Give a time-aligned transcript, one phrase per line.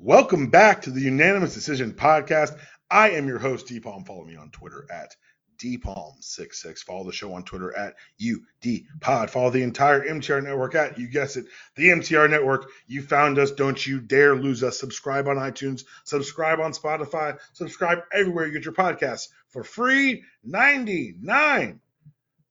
[0.00, 2.56] Welcome back to the Unanimous Decision Podcast.
[2.88, 4.06] I am your host, DPalm.
[4.06, 5.16] Follow me on Twitter at
[5.58, 6.78] DPalm66.
[6.84, 9.28] Follow the show on Twitter at UDPod.
[9.28, 12.70] Follow the entire MTR network at, you guess it, the MTR network.
[12.86, 13.50] You found us.
[13.50, 14.78] Don't you dare lose us.
[14.78, 21.80] Subscribe on iTunes, subscribe on Spotify, subscribe everywhere you get your podcasts for free 99.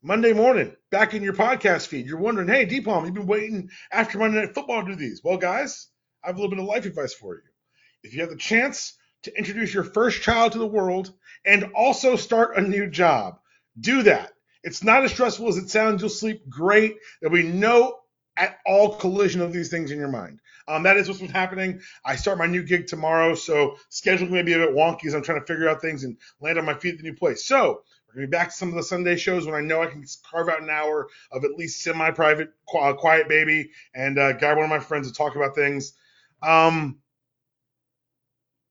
[0.02, 2.08] Monday morning, back in your podcast feed.
[2.08, 5.22] You're wondering, hey, DPalm, you've been waiting after Monday Night Football to do these.
[5.24, 5.88] Well, guys,
[6.28, 7.42] I have a little bit of life advice for you.
[8.04, 11.14] If you have the chance to introduce your first child to the world
[11.46, 13.40] and also start a new job,
[13.80, 14.34] do that.
[14.62, 16.02] It's not as stressful as it sounds.
[16.02, 16.98] You'll sleep great.
[17.22, 18.00] There'll be no
[18.36, 20.42] at all collision of these things in your mind.
[20.68, 21.80] Um, that is what's been happening.
[22.04, 25.24] I start my new gig tomorrow, so scheduling may be a bit wonky as I'm
[25.24, 27.46] trying to figure out things and land on my feet at the new place.
[27.46, 29.88] So we're gonna be back to some of the Sunday shows when I know I
[29.88, 34.66] can carve out an hour of at least semi-private, quiet baby, and uh, guide one
[34.66, 35.94] of my friends to talk about things.
[36.42, 37.00] Um,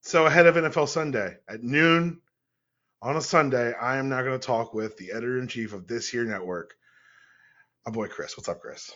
[0.03, 2.21] so ahead of NFL Sunday at noon
[3.03, 5.87] on a Sunday, I am now going to talk with the editor in chief of
[5.87, 6.75] this here network,
[7.85, 8.37] my boy Kriss.
[8.37, 8.91] What's up, Kriss?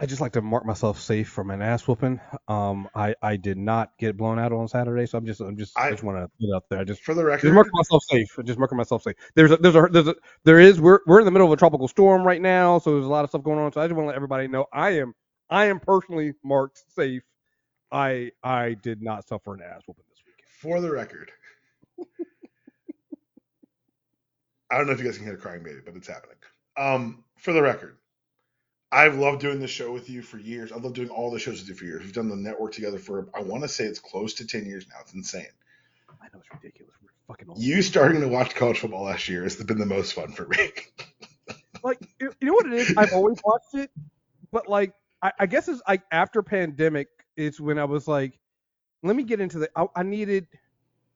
[0.00, 2.18] I just like to mark myself safe from an ass whooping.
[2.48, 5.78] Um, I, I did not get blown out on Saturday, so I'm just I'm just
[5.78, 6.78] I, I just want to put it out there.
[6.78, 8.28] I just for the record, just marking myself safe.
[8.44, 9.16] Just marking myself safe.
[9.34, 11.56] There's a, there's a there's a there is we're we're in the middle of a
[11.56, 13.70] tropical storm right now, so there's a lot of stuff going on.
[13.72, 15.14] So I just want to let everybody know I am
[15.48, 17.22] I am personally marked safe.
[17.92, 20.44] I I did not suffer an ass whooping this week.
[20.60, 21.30] For the record,
[24.70, 26.36] I don't know if you guys can hear a crying baby, but it's happening.
[26.76, 27.96] Um, for the record,
[28.90, 30.72] I've loved doing this show with you for years.
[30.72, 32.02] I've loved doing all the shows with you for years.
[32.02, 34.86] We've done the network together for I want to say it's close to ten years
[34.88, 34.96] now.
[35.00, 35.46] It's insane.
[36.20, 36.94] I know it's ridiculous.
[37.00, 37.58] We're fucking old.
[37.58, 40.70] You starting to watch college football last year has been the most fun for me.
[41.84, 42.94] like you know what it is?
[42.96, 43.90] I've always watched it,
[44.50, 44.92] but like
[45.26, 48.38] I, I guess it's like after pandemic, it's when I was like,
[49.02, 49.70] let me get into the.
[49.76, 50.46] I, I needed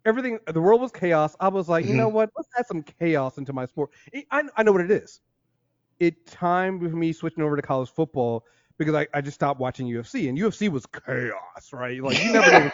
[0.04, 0.38] everything.
[0.46, 1.36] The world was chaos.
[1.40, 1.92] I was like, mm-hmm.
[1.92, 2.30] you know what?
[2.36, 3.90] Let's add some chaos into my sport.
[4.30, 5.20] I, I know what it is
[6.00, 8.44] it timed with me switching over to college football
[8.78, 12.02] because I, I just stopped watching UFC and UFC was chaos, right?
[12.02, 12.70] Like you never know.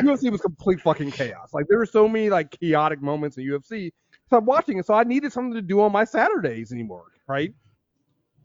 [0.00, 1.52] UFC was complete fucking chaos.
[1.52, 3.90] Like there were so many like chaotic moments in UFC.
[4.30, 7.52] So I'm watching it, so I needed something to do on my Saturdays anymore, right?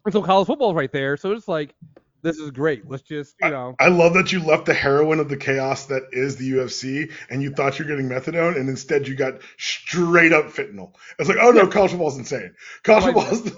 [0.09, 1.17] So college football's right there.
[1.17, 1.75] So it's like
[2.21, 2.89] this is great.
[2.89, 3.75] Let's just, you know.
[3.79, 7.11] I, I, love that you left the heroin of the chaos that is the UFC
[7.29, 10.93] and you thought you're getting methadone and instead you got straight up fentanyl.
[11.17, 12.53] It's like, oh no, college football's insane.
[12.83, 13.51] College right football's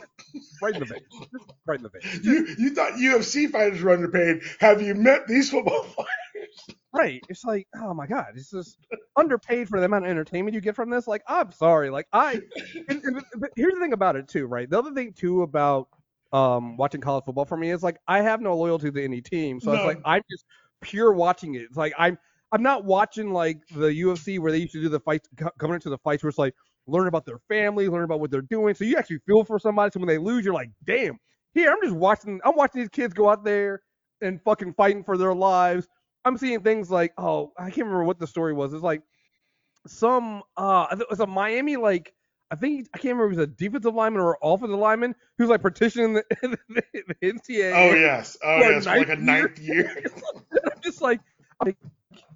[0.61, 1.01] right in the vein.
[1.65, 2.21] Right in the vein.
[2.23, 4.41] You you thought UFC fighters were underpaid.
[4.59, 6.77] Have you met these football fighters?
[6.93, 7.23] Right.
[7.29, 8.77] It's like, oh my god, it's just
[9.15, 11.07] underpaid for the amount of entertainment you get from this.
[11.07, 11.89] Like, I'm sorry.
[11.89, 12.41] Like I
[12.87, 14.69] and, and, but here's the thing about it too, right?
[14.69, 15.87] The other thing too about
[16.33, 19.59] um, watching college football for me is like I have no loyalty to any team,
[19.59, 19.77] so no.
[19.77, 20.45] it's like I'm just
[20.81, 21.63] pure watching it.
[21.63, 22.17] It's like I'm
[22.51, 25.89] I'm not watching like the UFC where they used to do the fights coming into
[25.89, 26.53] the fights where it's like
[26.87, 28.75] learn about their family, learn about what they're doing.
[28.75, 29.91] So you actually feel for somebody.
[29.93, 31.17] So when they lose, you're like, damn.
[31.53, 32.39] Here I'm just watching.
[32.45, 33.81] I'm watching these kids go out there
[34.21, 35.87] and fucking fighting for their lives.
[36.23, 38.73] I'm seeing things like, oh, I can't remember what the story was.
[38.73, 39.01] It's like
[39.87, 42.13] some uh, it was a Miami like
[42.51, 45.47] I think I can't remember if it was a defensive lineman or offensive lineman who's
[45.47, 46.23] like partitioning the,
[46.69, 47.73] the, the NCAA.
[47.73, 50.03] Oh yes, oh yes, for like a ninth year.
[50.65, 51.21] I'm just like,
[51.63, 51.77] like,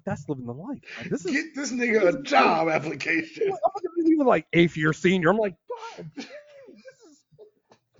[0.06, 0.78] that's living the life.
[0.98, 3.52] Like, this is get this nigga a job application.
[3.52, 5.28] I'm even like eighth year senior.
[5.28, 5.54] I'm like,
[5.98, 7.24] God, this is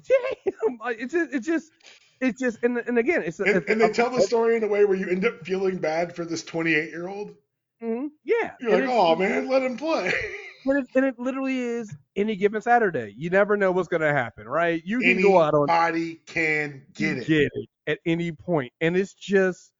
[0.08, 0.78] damn.
[0.98, 1.70] It's just, it's just.
[2.18, 4.86] It's just and, and again it's and, and they tell the story in a way
[4.86, 7.34] where you end up feeling bad for this 28 year old.
[7.82, 8.06] Mm-hmm.
[8.24, 10.14] Yeah, you're like, oh man, let him play.
[10.66, 13.14] And it, and it, literally is any given Saturday.
[13.16, 14.82] You never know what's going to happen, right?
[14.84, 15.70] You can Anybody go out on.
[15.70, 17.26] Anybody can get it.
[17.26, 19.70] Get it at any point, and it's just,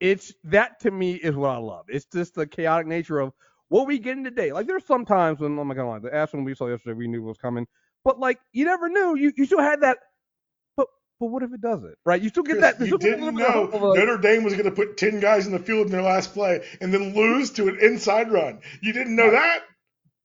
[0.00, 1.84] it's that to me is what I love.
[1.88, 3.32] It's just the chaotic nature of
[3.68, 4.52] what we get in today.
[4.52, 7.22] Like there's some times when I'm not gonna lie, the we saw yesterday, we knew
[7.22, 7.66] was coming,
[8.04, 9.16] but like you never knew.
[9.16, 9.98] You you still had that.
[10.76, 10.88] But
[11.20, 11.96] but what if it doesn't?
[12.04, 12.20] Right?
[12.22, 12.80] You still get that.
[12.80, 15.92] You didn't know Notre Dame was going to put ten guys in the field in
[15.92, 18.60] their last play and then lose to an inside run.
[18.80, 19.62] You didn't know that.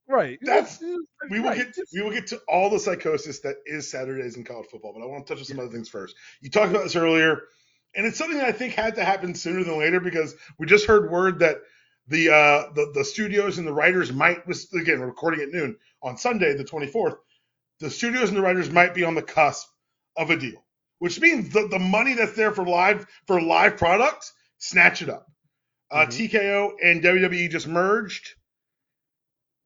[0.10, 0.40] Right.
[0.42, 0.82] That's
[1.30, 1.58] we will right.
[1.58, 5.04] get we will get to all the psychosis that is Saturdays in college football, but
[5.04, 5.64] I want to touch on some yeah.
[5.64, 6.16] other things first.
[6.42, 7.44] You talked about this earlier,
[7.96, 10.88] and it's something that I think had to happen sooner than later because we just
[10.88, 11.58] heard word that
[12.08, 14.40] the uh the, the studios and the writers might
[14.74, 17.18] again recording at noon on Sunday the 24th.
[17.80, 19.68] The studios and the writers might be on the cusp
[20.18, 20.66] of a deal,
[20.98, 25.28] which means the, the money that's there for live for live products, snatch it up.
[25.92, 26.38] Uh, mm-hmm.
[26.38, 28.34] TKO and WWE just merged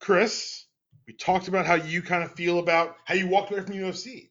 [0.03, 0.63] Kriss,
[1.07, 4.29] we talked about how you kind of feel about how you walked away from UFC.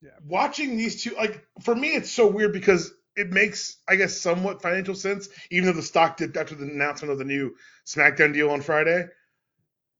[0.00, 0.10] Yeah.
[0.26, 4.62] Watching these two, like for me, it's so weird because it makes, I guess, somewhat
[4.62, 7.54] financial sense, even though the stock dipped after the announcement of the new
[7.86, 9.06] SmackDown deal on Friday,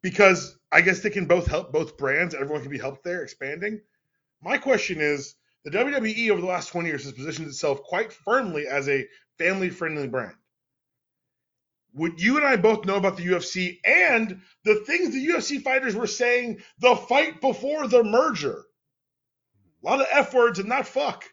[0.02, 2.34] because I guess they can both help both brands.
[2.34, 3.82] Everyone can be helped there, expanding.
[4.40, 5.34] My question is,
[5.64, 9.06] the WWE over the last 20 years has positioned itself quite firmly as a
[9.36, 10.34] family-friendly brand.
[11.94, 15.96] Would you and I both know about the UFC and the things the UFC fighters
[15.96, 18.64] were saying the fight before the merger?
[19.82, 21.24] A lot of F words and not fuck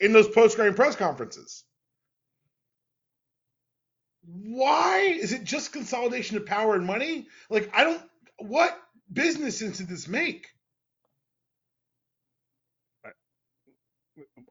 [0.00, 1.64] in those post game press conferences.
[4.24, 7.26] Why is it just consolidation of power and money?
[7.50, 8.02] Like, I don't,
[8.38, 8.78] what
[9.12, 10.46] business sense did this make?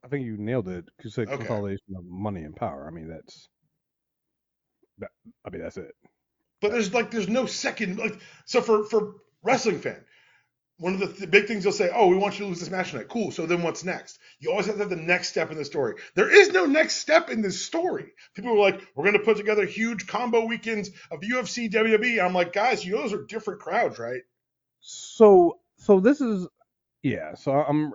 [0.04, 0.86] I think you nailed it.
[1.08, 1.38] Said Okay.
[1.38, 2.88] consolidation of money and power.
[2.88, 3.48] I mean, that's
[5.02, 5.12] that.
[5.46, 5.96] I mean, that's it.
[6.62, 10.04] But there's like, there's no second, like, so for, for wrestling fan,
[10.78, 12.70] one of the th- big things you'll say, oh, we want you to lose this
[12.72, 13.08] match tonight.
[13.08, 13.32] Cool.
[13.32, 14.18] So then what's next?
[14.40, 15.96] You always have to have the next step in the story.
[16.16, 18.12] There is no next step in this story.
[18.34, 22.24] People are like, we're going to put together huge combo weekends of UFC, WWE.
[22.24, 24.22] I'm like, guys, you know those are different crowds, right?
[24.80, 26.48] So, so this is,
[27.04, 27.36] yeah.
[27.36, 27.94] So I'm,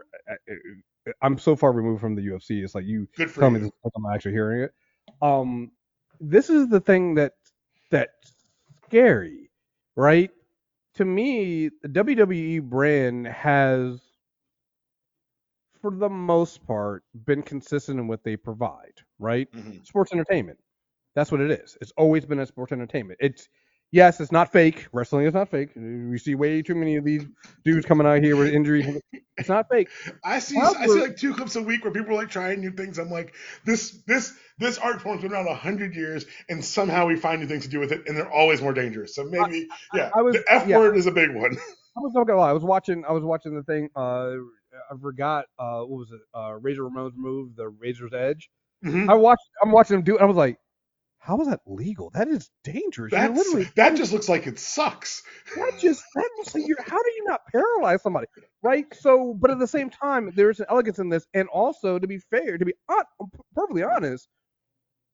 [1.20, 2.62] I'm so far removed from the UFC.
[2.62, 3.58] It's like you Good for tell you.
[3.58, 4.74] me this I'm actually hearing it.
[5.22, 5.70] Um,
[6.20, 7.32] this is the thing that
[7.90, 8.34] that's
[8.86, 9.50] scary,
[9.96, 10.30] right?
[10.94, 14.00] To me, the WWE brand has,
[15.80, 19.48] for the most part, been consistent in what they provide, right?
[19.52, 19.84] Mhm.
[19.86, 20.58] Sports entertainment.
[21.14, 21.76] That's what it is.
[21.80, 23.18] It's always been a sports entertainment.
[23.22, 23.48] It's
[23.92, 24.86] yes, it's not fake.
[24.92, 25.70] Wrestling is not fake.
[25.76, 27.24] We see way too many of these
[27.64, 29.00] dudes coming out here with injuries.
[29.36, 29.88] It's not fake.
[30.24, 32.70] I see, I see like two clips a week where people are like trying new
[32.72, 32.98] things.
[32.98, 33.34] I'm like,
[33.64, 37.46] this, this, this art form's been around a hundred years, and somehow we find new
[37.48, 39.14] things to do with it, and they're always more dangerous.
[39.14, 40.78] So maybe, yeah, I was- the F yeah.
[40.78, 41.56] word is a big one.
[41.96, 42.50] I was not gonna lie.
[42.50, 43.04] I was watching.
[43.08, 43.88] I was watching the thing.
[43.96, 44.32] Uh,
[44.90, 45.46] I forgot.
[45.58, 46.20] Uh, what was it?
[46.38, 48.50] Uh, Razor Ramon's move, the Razor's Edge.
[48.84, 49.08] Mhm.
[49.08, 49.48] I watched.
[49.62, 50.16] I'm watching him do.
[50.16, 50.20] it.
[50.20, 50.58] I was like,
[51.26, 52.10] how is that legal?
[52.10, 53.12] That is dangerous.
[53.12, 55.24] You're literally that just looks like it sucks.
[55.56, 56.80] that just that looks like you're.
[56.80, 58.28] How do you not paralyze somebody?
[58.62, 58.86] Right.
[58.94, 62.18] So, but at the same time, there's an elegance in this, and also to be
[62.18, 64.28] fair, to be hon- perfectly honest,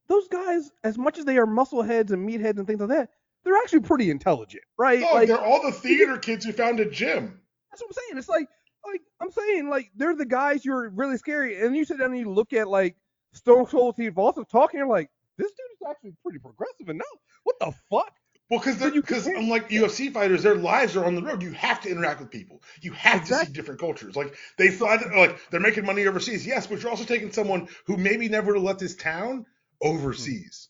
[0.09, 3.09] those guys, as much as they are muscle heads and meatheads and things like that,
[3.45, 5.03] they're actually pretty intelligent, right?
[5.09, 7.41] Oh, like they're all the theater kids who found a gym.
[7.71, 8.19] that's what I'm saying.
[8.19, 8.49] It's like,
[8.87, 12.21] like I'm saying, like they're the guys you're really scary, and you sit down and
[12.21, 12.97] you look at like
[13.33, 15.09] Stone Cold Steve Austin talking, you're like,
[15.39, 17.07] this dude is actually pretty progressive, enough.
[17.45, 18.13] what the fuck?
[18.51, 21.43] Well, because because unlike UFC fighters, their lives are on the road.
[21.43, 22.63] You have to interact with people.
[22.83, 24.15] You have to see different cultures.
[24.15, 27.97] Like they fly, like they're making money overseas, yes, but you're also taking someone who
[27.97, 29.47] maybe never would have left his town
[29.81, 29.89] hmm.
[29.89, 30.69] overseas.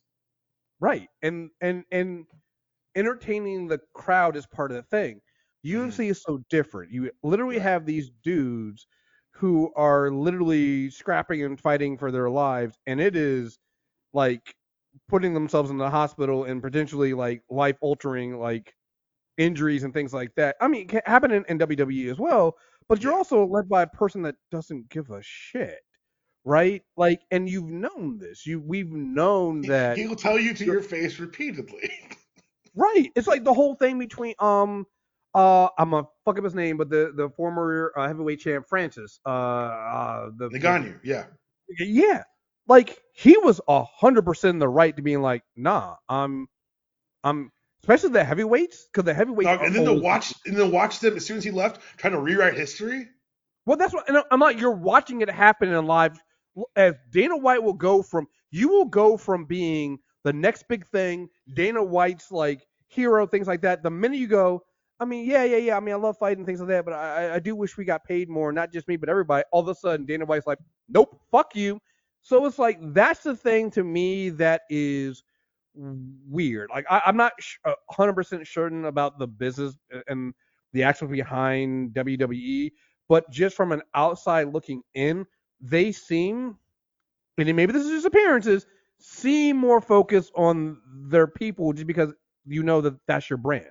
[0.79, 1.09] Right.
[1.23, 2.27] And and and
[2.95, 5.21] entertaining the crowd is part of the thing.
[5.65, 5.71] Hmm.
[5.71, 6.93] UFC is so different.
[6.93, 7.63] You literally Right.
[7.65, 8.87] have these dudes
[9.33, 13.59] who are literally scrapping and fighting for their lives, and it is
[14.13, 14.55] like
[15.09, 18.75] putting themselves in the hospital and potentially like life altering like
[19.39, 20.57] injuries and things like that.
[20.61, 22.57] I mean, it can happen in, in WWE as well,
[22.89, 25.81] but you're also led by a person that doesn't give a shit.
[26.45, 26.83] Right?
[26.97, 28.45] Like, and you've known this.
[28.47, 31.91] You we've known that He'll tell you to your face repeatedly.
[32.75, 33.11] Right.
[33.15, 34.87] It's like the whole thing between um
[35.35, 39.21] uh I'm gonna fuck up his name, but the the former uh, heavyweight champ Francis
[39.27, 41.27] uh uh the Ngannou, yeah.
[41.69, 42.23] yeah
[42.69, 46.47] like he was a hundred percent the right to being like nah I'm
[47.25, 47.51] I'm
[47.83, 51.01] especially the heavyweights because the heavyweights Dog, and then to always- watch and then watch
[51.01, 53.09] them as soon as he left, trying to rewrite history.
[53.67, 56.19] well that's what and I'm not you're watching it happen in live
[56.77, 61.29] as Dana White will go from you will go from being the next big thing
[61.55, 64.63] Dana White's like hero things like that the minute you go
[65.01, 65.77] I mean, yeah, yeah, yeah.
[65.77, 67.85] I mean, I love fighting things like that, but I, I- I do wish we
[67.85, 69.43] got paid more, not just me, but everybody.
[69.51, 71.81] All of a sudden, Dana White's like, nope, fuck you.
[72.23, 75.25] So it's like that's the thing to me that is
[75.75, 76.71] weird.
[76.71, 80.35] Like I, I'm not sh- uh, 100% certain about the business uh, and
[80.73, 82.73] the actual behind WWE,
[83.09, 85.27] but just from an outside looking in,
[85.61, 86.57] they seem,
[87.39, 88.67] and maybe this is just appearances,
[88.99, 92.13] seem more focused on their people just because
[92.47, 93.67] you know that that's your brand.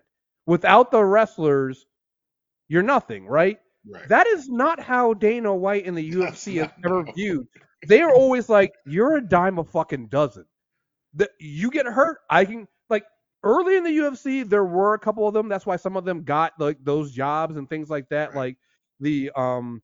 [0.46, 1.86] Without the wrestlers,
[2.70, 3.60] you're nothing, right?
[3.88, 4.08] Right.
[4.10, 7.48] That is not how Dana White and the UFC has not- ever viewed.
[7.88, 10.46] They are always like, you're a dime a fucking dozen.
[11.16, 13.04] That you get hurt, I can like
[13.44, 15.50] early in the UFC there were a couple of them.
[15.50, 18.30] That's why some of them got like those jobs and things like that.
[18.30, 18.36] Right.
[18.36, 18.58] Like
[19.00, 19.82] the um,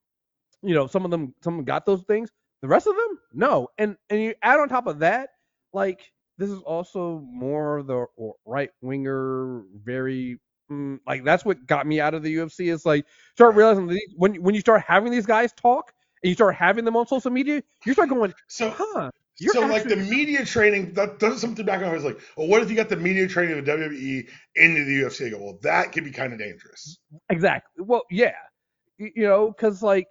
[0.64, 2.32] you know, some of them some of them got those things.
[2.62, 3.68] The rest of them, no.
[3.78, 5.30] And and you add on top of that,
[5.74, 8.06] like this is also more the
[8.46, 10.40] right winger, very
[10.72, 12.72] mm, like that's what got me out of the UFC.
[12.72, 13.06] Is like
[13.36, 15.94] start realizing these, when when you start having these guys talk
[16.24, 19.62] and you start having them on social media, you start going, So huh, You're so
[19.68, 21.90] like the media training that does something back on.
[21.90, 24.84] I was like, well, what if you got the media training of the WWE into
[24.86, 25.28] the UFC?
[25.28, 26.98] I go, well, that could be kind of dangerous.
[27.30, 27.84] Exactly.
[27.86, 28.34] Well, yeah.
[28.98, 30.08] You know, because like,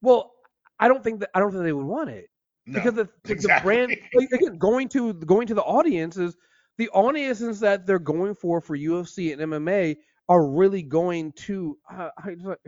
[0.00, 0.32] well,
[0.78, 2.26] I don't think that I don't think they would want it
[2.66, 6.36] No, because the, the- the brand like, again going to going to the audiences,
[6.78, 9.96] the audiences that they're going for for UFC and MMA
[10.28, 12.08] are really going to uh,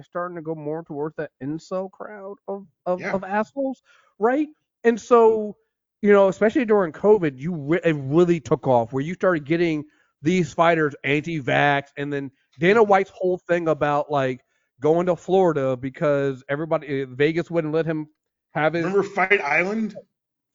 [0.02, 3.12] starting to go more towards that incel crowd of of, Yeah.
[3.12, 3.82] of assholes,
[4.18, 4.48] right?
[4.84, 5.56] And so
[6.00, 9.84] you know, especially during COVID, you re- it really took off where you started getting
[10.22, 14.40] these fighters anti-vax, and then Dana White's whole thing about like
[14.80, 18.06] going to Florida because everybody Vegas wouldn't let him
[18.54, 19.96] have his Remember Fight Island?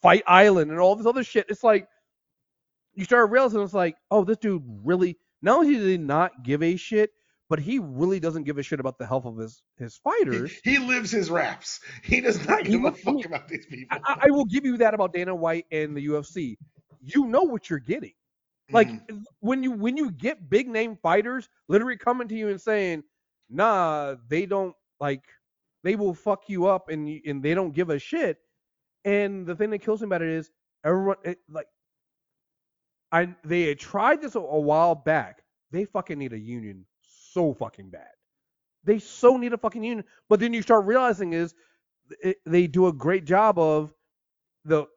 [0.02, 1.46] Fight Island and all this other shit.
[1.50, 1.88] It's like
[2.96, 6.64] you start realizing it's like, oh, this dude really not only did he not give
[6.64, 7.12] a shit,
[7.50, 10.52] but he really doesn't give a shit about the health of his his fighters.
[10.64, 11.80] he lives his raps.
[12.04, 13.98] He does not Right, he give a fuck mean, about these people.
[14.06, 16.58] I, I will give you that about Dana White and the UFC.
[17.02, 18.14] You know what you're getting.
[18.72, 19.24] Like Mhm.
[19.42, 23.04] when you when you get big name fighters literally coming to you and saying,
[23.50, 25.24] "Nah, they don't like
[25.84, 28.38] they will fuck you up and you, and they don't give a shit."
[29.04, 30.50] And the thing that kills me about it is
[30.86, 31.68] everyone it, like
[33.14, 35.44] I they had tried this a, a while back.
[35.72, 38.10] They fucking need a union so fucking bad.
[38.84, 40.06] They so need a fucking union.
[40.30, 41.56] But then you start realizing is
[42.22, 43.94] it, they do a great job of
[44.66, 44.88] the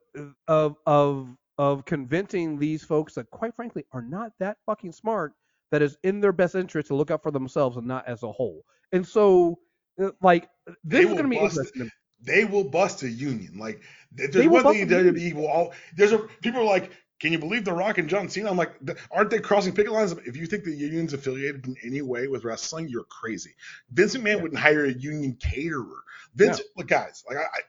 [0.49, 5.35] of of of convincing these folks that quite frankly are not that fucking smart
[5.71, 8.33] that is in their best interest to look out for themselves and not as a
[8.33, 8.65] whole.
[8.93, 9.59] And so
[10.03, 10.49] uh, like
[10.85, 11.91] They this is going to be interesting.
[12.23, 13.59] they will bust a union.
[13.59, 13.83] Like
[14.13, 17.33] there's one thing in bust a WWE will all there's a people are like, can
[17.33, 18.51] you believe The Rock and John Cena?
[18.51, 18.75] I'm like,
[19.11, 20.13] aren't they crossing picket lines?
[20.13, 23.55] If you think the union's affiliated in any way with wrestling, you're crazy.
[23.91, 24.43] Vince McMahon Yeah.
[24.43, 26.03] wouldn't hire a union caterer.
[26.35, 27.61] Vince, look, guys, like I, I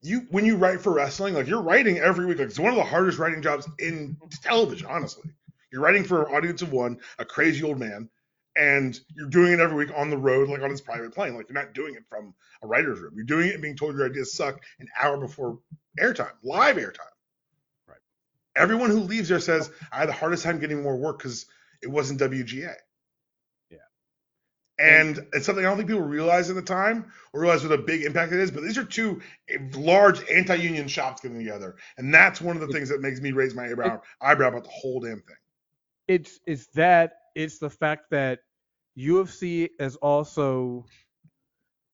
[0.00, 2.38] you when you write for wrestling, like you're writing every week.
[2.38, 5.30] Like it's one of the hardest writing jobs in television, honestly.
[5.70, 8.08] You're writing for an audience of one, a crazy old man,
[8.56, 11.34] and you're doing it every week on the road, like on his private plane.
[11.34, 13.12] Like you're not doing it from a writer's room.
[13.14, 15.58] You're doing it and being told your ideas suck an hour before
[16.00, 16.98] airtime, live airtime.
[18.56, 21.46] Everyone who leaves there says, I had the hardest time getting more work because
[21.82, 22.74] it wasn't WGA.
[23.70, 23.78] Yeah.
[24.78, 27.82] And it's something I don't think people realize at the time or realize what a
[27.82, 28.50] big impact it is.
[28.50, 32.72] But these are two eh, large anti-union shops getting together, and that's one of the
[32.72, 35.36] things that makes me raise my eyebrow, eyebrow about the whole damn thing.
[36.08, 38.40] it's it's that it's the fact that
[38.98, 40.84] UFC is also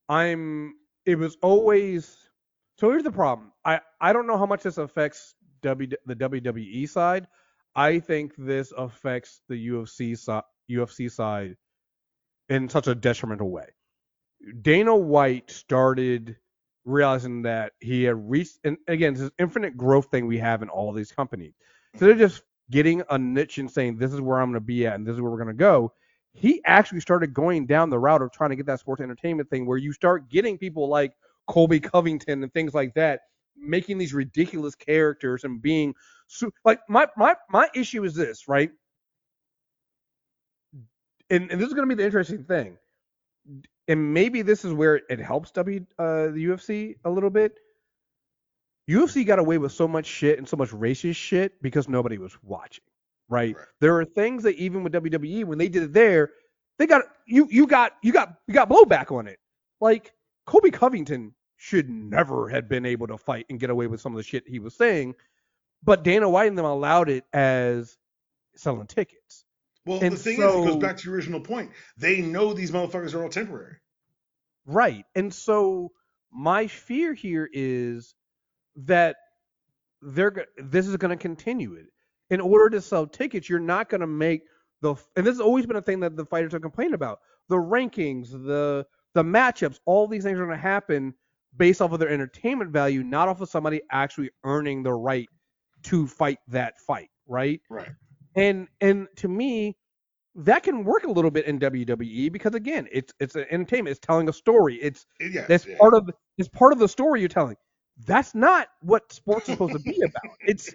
[0.09, 0.75] I'm
[1.07, 2.17] it was always
[2.79, 3.53] so here's the problem.
[3.65, 7.27] I I don't know how much this affects w, the WWE side.
[7.75, 11.57] I think this affects the UFC side UFC side
[12.49, 13.67] in such a detrimental way.
[14.63, 16.37] Dana White started
[16.85, 20.93] realizing that he had reached and again this infinite growth thing we have in all
[20.93, 21.55] these companies.
[21.97, 24.87] So they're just getting a niche and saying this is where I'm going to be
[24.87, 25.93] at and this is where we're going to go.
[26.35, 29.67] He actually started going down the route of trying to get that sports entertainment thing
[29.67, 31.13] where you start getting people like
[31.47, 33.21] Colby Covington and things like that
[33.61, 35.95] making these ridiculous characters and being
[36.29, 38.71] so, like my my my issue is this, right?
[41.31, 42.79] And, and this is going to be the interesting thing.
[43.87, 47.59] And maybe this is where it helps W uh, the UFC a little bit.
[48.89, 52.37] UFC got away with so much shit and so much racist shit because nobody was
[52.43, 52.85] watching,
[53.29, 53.55] right?
[53.57, 53.67] Right.
[53.81, 56.31] There are things that even with WWE when they did it there,
[56.79, 59.39] they got you you got you got you got blowback on it.
[59.81, 60.13] Like
[60.47, 64.17] Colby Covington should never have been able to fight and get away with some of
[64.17, 65.15] the shit he was saying,
[65.83, 67.99] but Dana White and them allowed it as
[68.55, 69.45] selling tickets.
[69.85, 71.73] Well, And the thing is, it goes back to your original point.
[71.97, 73.77] They know these motherfuckers are all temporary.
[74.67, 75.05] Right.
[75.17, 75.91] And so
[76.33, 78.15] my fear here is
[78.77, 79.17] that
[80.01, 81.87] they're this is going to continue it.
[82.31, 84.43] In order to sell tickets, you're not going to make
[84.81, 87.19] the and this has always been a thing that the fighters have complained about.
[87.49, 91.15] The rankings, the the matchups, all these things are going to happen
[91.57, 95.29] based off of their entertainment value, not off of somebody actually earning the right
[95.85, 97.61] to fight that fight, right?
[97.71, 97.91] Right.
[98.37, 99.77] and and to me
[100.35, 103.93] that can work a little bit in WWE because again it's it's an entertainment.
[103.97, 104.77] It's telling a story.
[104.77, 105.77] It's Yes, that's yeah.
[105.79, 107.57] part of it's part of the story you're telling.
[108.07, 110.23] That's not what sports is supposed to be about.
[110.41, 110.73] It's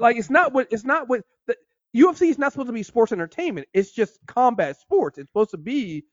[0.00, 1.56] like it's not what it's not what the
[1.96, 3.66] UFC is not supposed to be sports entertainment.
[3.72, 5.18] It's just combat sports.
[5.18, 6.04] It's supposed to be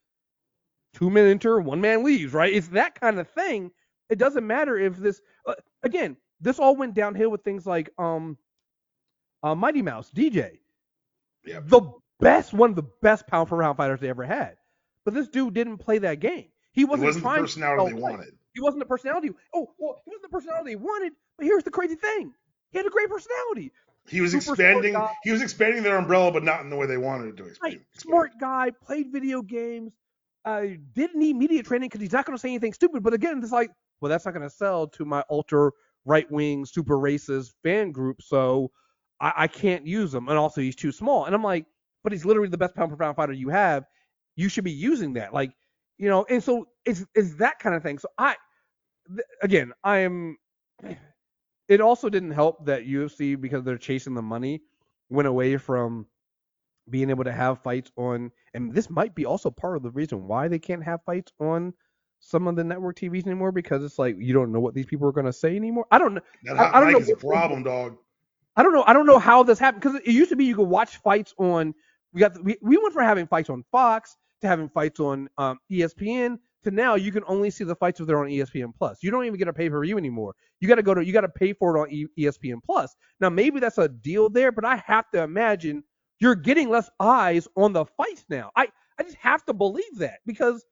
[0.93, 2.53] two men enter one man leaves right?
[2.53, 3.71] It's that kind of thing
[4.09, 8.37] it doesn't matter if this uh, again this all went downhill with things like um
[9.43, 10.59] uh, Mighty Mouse DJ
[11.45, 11.67] Yep.
[11.67, 11.81] the
[12.19, 14.55] best, one of the best pound for pound fighters they ever had.
[15.03, 16.47] But this dude didn't play that game.
[16.71, 18.33] He wasn't, wasn't the personality to they wanted.
[18.53, 19.29] he wasn't the personality.
[19.53, 21.13] Oh, well, he wasn't the personality he wanted.
[21.37, 22.33] But here's the crazy thing:
[22.71, 23.71] he had a great personality.
[24.07, 24.95] He was Super expanding.
[25.23, 27.73] He was expanding their umbrella, but not in the way they wanted it to expand.
[27.75, 29.93] Right, smart guy, played video games,
[30.43, 33.03] uh, didn't need media training because he's not going to say anything stupid.
[33.03, 33.71] But again, it's like,
[34.01, 35.71] well, that's not going to sell to my ultra
[36.05, 38.71] right wing, super racist fan group, so
[39.19, 40.27] I, I can't use him.
[40.29, 41.25] And also, he's too small.
[41.25, 41.65] And I'm like,
[42.03, 43.85] but he's literally the best pound for pound fighter you have.
[44.35, 45.51] You should be using that, like,
[45.97, 46.25] you know.
[46.29, 47.99] And so it's it's that kind of thing.
[47.99, 48.35] So I,
[49.09, 50.37] th- again, I am.
[51.67, 54.61] It also didn't help that UFC because they're chasing the money
[55.09, 56.07] went away from
[56.89, 60.27] being able to have fights on and this might be also part of the reason
[60.27, 61.73] why they can't have fights on
[62.19, 65.07] some of the network TVs anymore because it's like you don't know what these people
[65.07, 65.85] are going to say anymore.
[65.91, 66.21] I don't know.
[66.43, 67.97] That I- I don't know is a problem, dog.
[68.57, 68.83] I don't know.
[68.87, 71.33] I don't know how this happened because it used to be you could watch fights
[71.37, 71.73] on.
[72.13, 75.59] We got we, we went from having fights on Fox to having fights on um,
[75.71, 78.97] ESPN to now you can only see the fights if they're on ESPN Plus.
[79.03, 80.35] You don't even get a pay per view anymore.
[80.61, 82.95] You got to go to you got to pay for it on ESPN Plus.
[83.19, 85.83] Now maybe that's a deal there, but I have to imagine
[86.19, 88.51] you're getting less eyes on the fights now.
[88.55, 90.65] I I just have to believe that because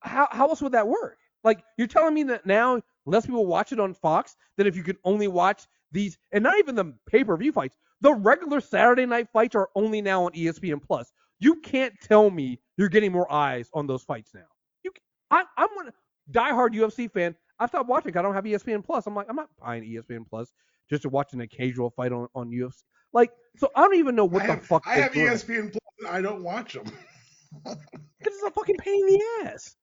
[0.00, 1.18] how how else would that work?
[1.42, 4.82] Like you're telling me that now less people watch it on Fox than if you
[4.82, 7.76] could only watch these and not even the pay-per-view fights.
[8.00, 11.12] The regular Saturday night fights are only now on ESPN Plus.
[11.38, 14.46] You can't tell me you're getting more eyes on those fights now.
[14.84, 14.92] You
[15.30, 15.92] I I'm a
[16.32, 17.34] diehard UFC fan.
[17.58, 18.12] I stopped watching.
[18.12, 19.06] 'cause I don't have ESPN Plus.
[19.06, 20.52] I'm like I'm not buying ESPN Plus
[20.90, 22.82] just to watch an occasional fight on on UFC.
[23.12, 25.26] Like so I don't even know what I the have, fuck I have doing.
[25.26, 26.10] ESPN Plus.
[26.12, 26.84] I don't watch them.
[27.62, 27.78] Because
[28.20, 29.76] it's a fucking pain in the ass.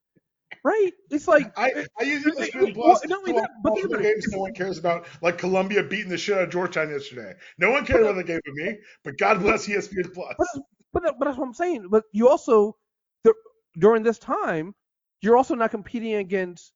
[0.64, 0.92] Right?
[1.10, 4.02] It's like I, I use Well, ESPN well, Plus not to but the it.
[4.02, 7.34] games no one cares about, like Columbia beating the shit out of Georgetown yesterday.
[7.58, 10.34] No one cared about the game with me, but God bless ESPN Plus.
[10.38, 10.46] But,
[10.92, 11.88] but, but that's what I'm saying.
[11.90, 12.76] But you also,
[13.24, 13.34] the,
[13.78, 14.74] during this time,
[15.20, 16.72] you're also not competing against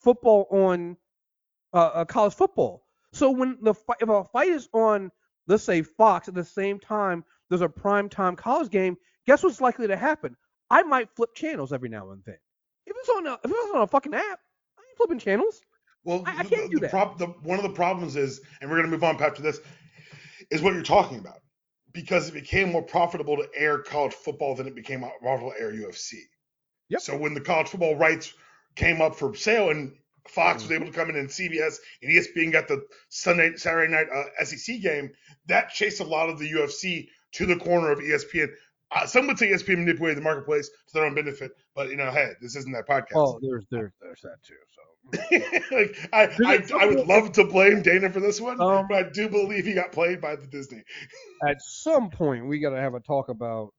[0.00, 0.96] football on
[1.72, 2.84] uh, uh, college football.
[3.12, 5.10] So when the if a fight is on,
[5.46, 8.96] let's say Fox at the same time, there's a prime time college game.
[9.28, 10.34] Guess what's likely to happen?
[10.70, 12.38] I might flip channels every now and then.
[12.86, 15.60] If it's on a if it's on a fucking app, I ain't flipping channels.
[16.02, 16.90] Well, I- I can't the, do that.
[16.90, 19.60] prob- the, one of the problems is, and we're going to move on after this,
[20.50, 21.40] is what you're talking about.
[21.92, 25.72] Because it became more profitable to air college football than it became profitable to air
[25.72, 26.20] UFC.
[26.88, 27.00] Yep.
[27.02, 28.32] So when the college football rights
[28.76, 29.94] came up for sale and
[30.26, 30.74] Fox was Mhm.
[30.76, 34.78] able to come in and CBS and ESPN got the Sunday Saturday night uh, SEC
[34.80, 35.10] game,
[35.48, 38.48] that chased a lot of the UFC to the corner of ESPN.
[38.90, 42.10] Uh, some would say ESPN manipulated the marketplace to their own benefit, but you know,
[42.10, 43.16] hey, this isn't that podcast.
[43.16, 44.54] Oh, there's there's there's that too.
[44.74, 44.82] So
[45.76, 49.08] like, I, I, I would love to blame Dana for this one, Um, but I
[49.10, 50.82] do believe he got played by the Disney.
[51.48, 53.70] at some point we got to have a talk about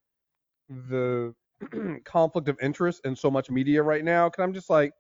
[0.70, 1.34] the
[2.06, 4.30] conflict of interest in so much media right now.
[4.30, 4.92] Cause I'm just like,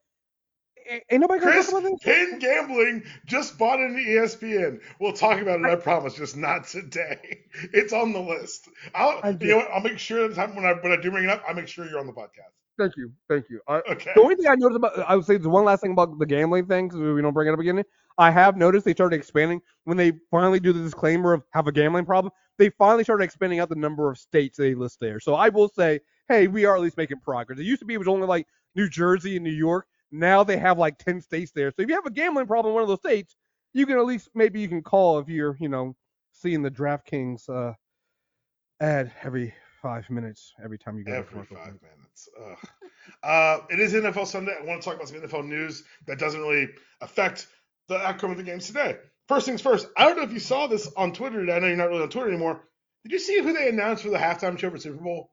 [0.89, 1.99] ain't nobody gonna Kriss, talk about this.
[2.03, 4.81] Penn Gambling just bought into ESPN.
[4.99, 7.39] We'll talk about it, I, promise, just not today.
[7.73, 8.69] It's on the list.
[8.95, 9.59] I'll, I you know?
[9.73, 11.67] I'll make sure the time when I when I do bring it up, I'll make
[11.67, 12.53] sure you're on the podcast.
[12.77, 13.59] Thank you, thank you.
[13.67, 14.11] I, Okay.
[14.15, 16.25] the only thing I noticed about, I would say, the one last thing about the
[16.25, 17.83] gambling thing, because we don't bring it up again.
[18.17, 21.71] I have noticed they started expanding when they finally do the disclaimer of have a
[21.71, 22.31] gambling problem.
[22.57, 25.19] They finally started expanding out the number of states they list there.
[25.19, 27.59] So I will say, hey, we are at least making progress.
[27.59, 29.87] It used to be it was only like New Jersey and New York.
[30.11, 31.71] Now they have like 10 states there.
[31.71, 33.35] So if you have a gambling problem in one of those states,
[33.73, 35.95] you can at least maybe you can call if you're, you know,
[36.31, 37.73] seeing the DraftKings uh,
[38.79, 41.91] ad every five minutes every time you go to Every five break.
[41.97, 42.29] minutes.
[43.23, 44.55] Uh, it is NFL Sunday.
[44.59, 46.69] I want to talk about some NFL news that doesn't really
[47.01, 47.47] affect
[47.87, 48.97] the outcome of the games today.
[49.27, 51.55] First things first, I don't know if you saw this on Twitter today.
[51.55, 52.61] I know you're not really on Twitter anymore.
[53.03, 55.31] Did you see who they announced for the halftime show for Super Bowl?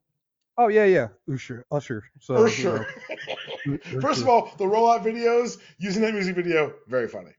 [0.58, 2.04] Oh yeah, yeah, Usher, Usher.
[2.20, 2.78] So For you sure.
[2.78, 3.34] know,
[4.00, 7.33] First of all, the rollout videos using that music video, very funny.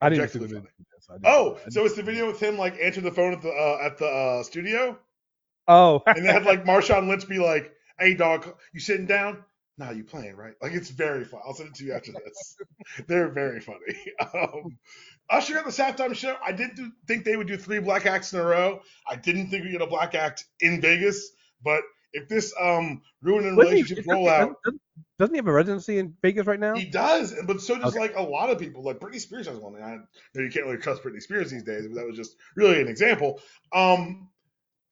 [0.00, 0.64] I didn't see the video.
[0.78, 3.78] Yes, Oh, so it's the video with him like answering the phone at the uh,
[3.84, 4.98] at the uh, studio,
[5.66, 9.42] Oh, and they had like Marshawn Lynch be like, "Hey, dog, you sitting down?
[9.78, 11.40] Nah, you playing, right?" Like it's very fun.
[11.46, 12.56] I'll send it to you after this.
[13.08, 13.78] They're very funny.
[14.34, 14.78] Um,
[15.30, 16.36] Usher at the halftime show.
[16.44, 18.80] I didn't think they would do three black acts in a row.
[19.08, 21.30] I didn't think we get a black act in Vegas,
[21.62, 21.82] but
[22.14, 24.80] if this um ruining Wasn't he- rollout, doesn't-
[25.18, 26.74] Doesn't he have a residency in Vegas right now?
[26.74, 28.00] He does, but so does Okay.
[28.00, 28.82] like a lot of people.
[28.82, 29.80] Like Britney Spears has one.
[29.80, 32.80] I know you can't really trust Britney Spears these days, but that was just really
[32.80, 33.40] an example.
[33.72, 34.28] Um,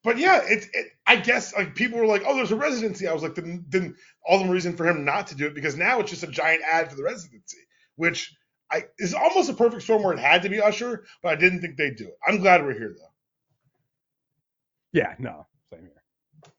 [0.05, 0.67] but yeah, it's.
[0.73, 3.65] It, I guess like people were like, "Oh, there's a residency." I was like, then,
[3.69, 6.29] then all the reason for him not to do it because now it's just a
[6.29, 7.59] giant ad for the residency,
[7.97, 8.33] which
[8.71, 11.61] I is almost a perfect storm where it had to be Usher, but I didn't
[11.63, 12.19] think they'd do it.
[12.27, 13.13] I'm glad we're here though.
[14.93, 16.02] Yeah, no, same here.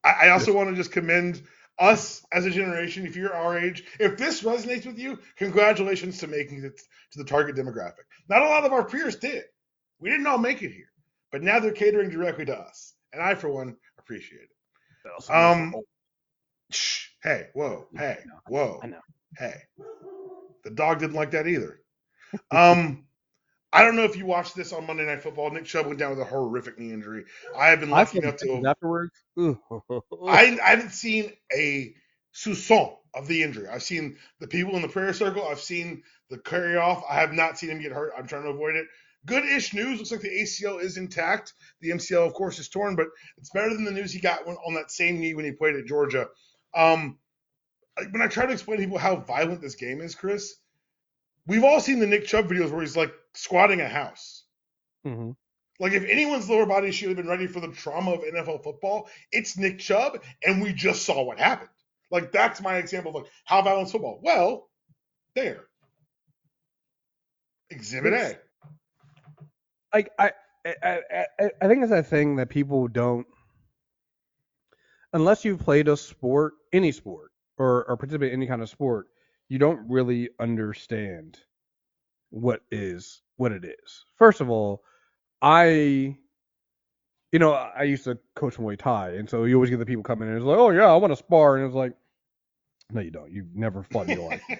[0.04, 1.42] I, I also want to just commend
[1.78, 6.28] us as a generation, if you're our age, if this resonates with you, congratulations to
[6.28, 6.80] making it
[7.12, 8.04] to the target demographic.
[8.28, 9.44] Not a lot of our peers did.
[9.98, 10.92] We didn't all make it here,
[11.32, 15.30] but now they're catering directly to us, and I, for one, appreciate it.
[15.30, 15.74] Um,
[16.70, 19.00] shh, hey, whoa, hey, whoa, I know.
[19.36, 19.54] hey.
[20.64, 21.80] The dog didn't like that either.
[22.50, 23.04] Um,
[23.74, 25.50] I don't know if you watched this on Monday Night Football.
[25.50, 27.24] Nick Chubb went down with a horrific knee injury.
[27.58, 28.64] I have been lucky enough to.
[28.64, 29.12] afterwards.
[29.36, 29.58] I,
[30.64, 31.92] I haven't seen a
[32.32, 33.66] soupçon of the injury.
[33.66, 35.44] I've seen the people in the prayer circle.
[35.44, 37.02] I've seen the carry off.
[37.10, 38.12] I have not seen him get hurt.
[38.16, 38.86] I'm trying to avoid it.
[39.26, 39.98] Good-ish news.
[39.98, 41.54] Looks like the ACL is intact.
[41.80, 43.08] The MCL, of course, is torn, but
[43.38, 45.74] it's better than the news he got when, on that same knee when he played
[45.74, 46.28] at Georgia.
[46.76, 47.18] Um,
[48.10, 50.50] when I try to explain to people how violent this game is, Kriss,
[51.46, 54.44] we've all seen the Nick Chubb videos where he's like squatting a house.
[55.06, 55.36] Mhm.
[55.80, 59.08] Like if anyone's lower body should have been ready for the trauma of NFL football,
[59.32, 61.70] it's Nick Chubb, and we just saw what happened.
[62.10, 64.20] Like that's my example of like how violent football.
[64.22, 64.68] Well,
[65.34, 65.64] there.
[67.70, 68.38] Exhibit A.
[69.92, 70.32] like I,
[70.64, 73.26] I, I, I think it's that thing that people don't,
[75.12, 79.06] unless you've played a sport, any sport, or or participate in any kind of sport,
[79.48, 81.38] you don't really understand
[82.30, 84.04] what is what it is.
[84.16, 84.82] First of all,
[85.42, 86.16] I,
[87.32, 90.02] you know, I used to coach Muay Thai, and so you always get the people
[90.02, 91.92] coming in and it's like, oh yeah, I want to spar, and it's like,
[92.90, 93.30] no, you don't.
[93.32, 94.42] You've never fought in your life.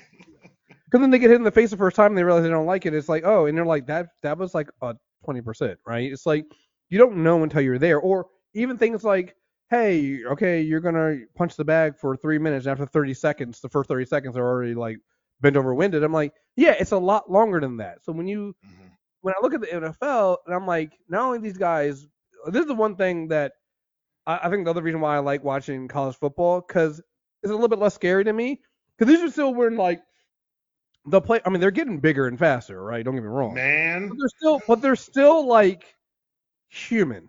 [0.86, 2.50] Because then they get hit in the face the first time and they realize they
[2.50, 2.94] don't like it.
[2.94, 4.94] It's like, oh, and they're like, that that was like a
[5.24, 6.12] twenty percent, right?
[6.12, 6.46] It's like
[6.88, 7.98] you don't know until you're there.
[7.98, 9.34] Or even things like,
[9.70, 12.66] hey, okay, you're gonna punch the bag for three minutes.
[12.66, 14.98] After thirty seconds, the first thirty seconds are already like
[15.40, 16.02] bent over winded.
[16.02, 18.04] I'm like, yeah, it's a lot longer than that.
[18.04, 18.90] So when you Mhm.
[19.22, 22.06] when I look at the NFL and I'm like, not only these guys,
[22.46, 23.52] this is the one thing that
[24.26, 27.00] I, I think the other reason why I like watching college football because
[27.42, 28.60] it's a little bit less scary to me
[28.98, 30.02] because these are still wearing like
[31.06, 31.40] the play.
[31.44, 33.04] I mean, they're getting bigger and faster, right?
[33.04, 33.54] Don't get me wrong.
[33.54, 35.94] Man, But they're still, but they're still like
[36.68, 37.28] human.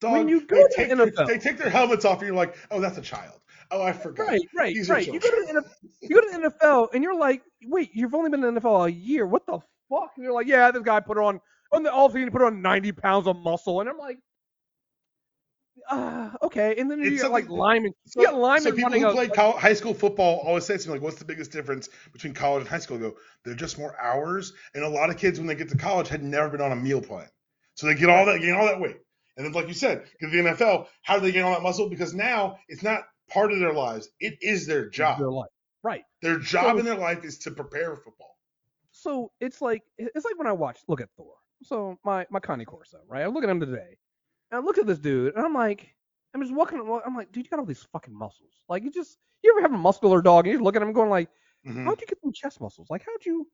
[0.00, 1.26] Dog, when you they, go to take the their, NFL.
[1.26, 3.40] they take their helmets off and you're like, oh, that's a child.
[3.70, 4.28] Oh, I forgot.
[4.28, 5.06] Right, right, These right.
[5.06, 8.14] You go to the NFL, you go to the NFL and you're like, wait, you've
[8.14, 9.26] only been in the NFL a year.
[9.26, 9.58] What the
[9.90, 10.12] fuck?
[10.16, 11.40] And you're like, yeah, this guy put on
[11.72, 14.18] on the all he put on 90 pounds of muscle, and I'm like,
[15.90, 16.74] ah, okay.
[16.78, 17.92] And then you got like something- linemen.
[18.06, 20.76] So, you got linemen so people who played play col- high school football always say
[20.78, 23.54] to me like, "What's the biggest difference between college and high school?" I go, "They're
[23.54, 26.48] just more hours." And a lot of kids, when they get to college, had never
[26.48, 27.28] been on a meal plan,
[27.74, 28.96] so they get all that gain all that weight.
[29.38, 31.88] And then, like you said, the NFL, how do they gain all that muscle?
[31.88, 35.18] Because now it's not part of their lives; it is their job.
[35.18, 35.48] their life.
[35.82, 36.02] Right.
[36.20, 38.36] Their job So- in their life is to prepare for football.
[38.90, 41.34] So it's like it's like when I watch look at Thor.
[41.62, 43.22] So my my Cane Corso, right?
[43.22, 43.96] I look at him today,
[44.50, 45.94] and I look at this dude, and I'm like,
[46.34, 46.80] I'm just walking.
[47.06, 48.50] I'm like, dude, you got all these fucking muscles.
[48.68, 51.10] Like you just you ever have a muscular dog, and you look at him going
[51.10, 51.28] like,
[51.66, 51.84] Mhm.
[51.84, 52.88] how'd you get some chest muscles?
[52.90, 53.46] Like how'd you?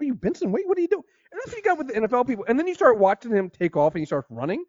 [0.00, 0.50] Are you Benson?
[0.52, 1.04] Wait, what are you doing?
[1.30, 2.44] And that's what you got with the NFL people.
[2.48, 4.64] And then you start watching him take off, and he starts running,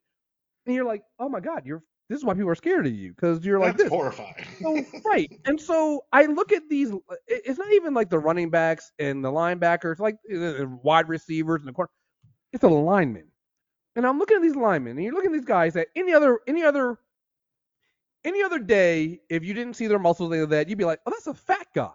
[0.65, 3.11] and you're like, oh my god, you're this is why people are scared of you
[3.11, 3.89] because you're like That's this.
[3.89, 4.45] horrifying.
[4.61, 5.31] So, right.
[5.45, 6.91] And so I look at these.
[6.91, 10.79] Uh, it's not even like the running backs and the linebackers, like uh, uh the
[10.83, 11.89] wide receivers and the corner.
[12.51, 13.27] It's the linemen.
[13.95, 16.39] And I'm looking at these linemen, and you're looking at these guys that any other,
[16.47, 16.97] any other,
[18.25, 21.11] any other day, if you didn't see their muscles like that, you'd be like, oh,
[21.11, 21.91] that's a fat guy.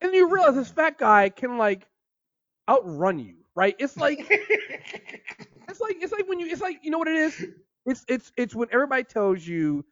[0.00, 0.34] And you mm-hmm.
[0.34, 1.88] realize this fat guy can like
[2.68, 3.74] outrun you, right?
[3.78, 4.18] It's like
[5.68, 7.44] it's like it's like when you it's like you know what it is?
[7.86, 9.84] It's it's it's when everybody tells you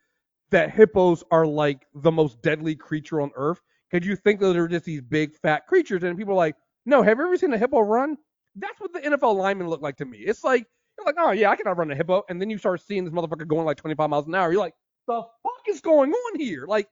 [0.51, 4.69] that hippos are like the most deadly creature on earth because you think that they're
[4.69, 7.59] just these big fat creatures and people are like, no, have you ever seen a
[7.59, 8.17] hippo run?
[8.57, 10.19] That's what the NFL linemen look like to me.
[10.19, 10.67] It's like
[10.99, 13.13] you're like, oh yeah, I can outrun a hippo, and then you start seeing this
[13.13, 14.53] motherfucker going like 25 miles an hour.
[14.53, 14.75] You're like,
[15.07, 16.67] the fuck is going on here?
[16.67, 16.89] Like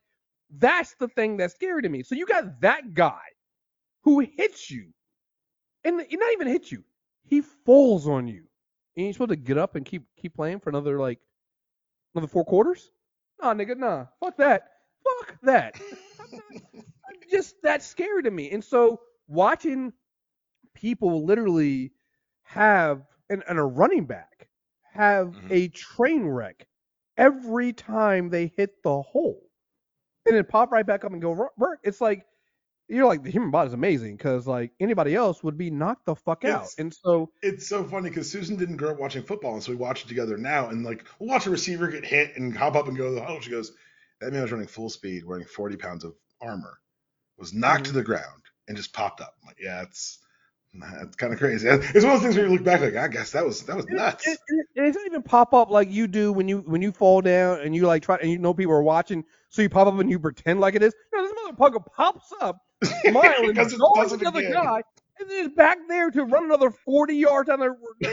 [0.58, 2.02] that's the thing that's scary to me.
[2.02, 3.20] So you got that guy
[4.02, 4.88] who hits you,
[5.84, 6.82] and not even hits you,
[7.24, 8.44] he falls on you.
[8.96, 11.20] And you're supposed to get up and keep keep playing for another like
[12.14, 12.90] another four quarters?
[13.40, 14.06] Nah, nigga, nah.
[14.20, 14.68] Fuck that.
[15.04, 15.74] Fuck that.
[16.20, 18.50] I'm not- I'm just that's scary to me.
[18.50, 19.92] And so watching
[20.74, 21.92] people literally
[22.42, 24.48] have and, and a running back
[24.92, 25.50] have Mhm.
[25.50, 26.66] a train wreck
[27.16, 29.48] every time they hit the hole.
[30.26, 31.80] And then pop right back up and go work.
[31.82, 32.26] It's like
[32.90, 36.14] you're like the human body is amazing because like anybody else would be knocked the
[36.16, 36.62] fuck out.
[36.62, 39.70] It's- And so it's so funny because Susan didn't grow up watching football, and so
[39.72, 40.68] we watch it together now.
[40.68, 43.20] And like, we'll watch a receiver get hit and hop up and go to the
[43.22, 43.40] huddle.
[43.40, 43.72] She goes,
[44.20, 46.78] "That man was running full speed, wearing 40 pounds of armor,
[47.38, 47.94] was knocked to Mhm.
[47.94, 50.18] the ground and just popped up." I'm like, yeah, it's
[50.72, 51.66] That's kind of crazy.
[51.68, 53.74] It's one of those things where you look back like, I guess that was that
[53.76, 54.24] was nuts.
[54.28, 57.20] It, it, it doesn't even pop up like you do when you when you fall
[57.22, 59.98] down and you like try and you know people are watching, so you pop up
[59.98, 60.94] and you pretend like it is.
[61.12, 62.60] No, this motherfucker pops up,
[63.04, 64.52] Because it going does the other again.
[64.52, 64.82] guy,
[65.18, 67.76] and then is back there to run another 40 yards down there.
[68.00, 68.10] this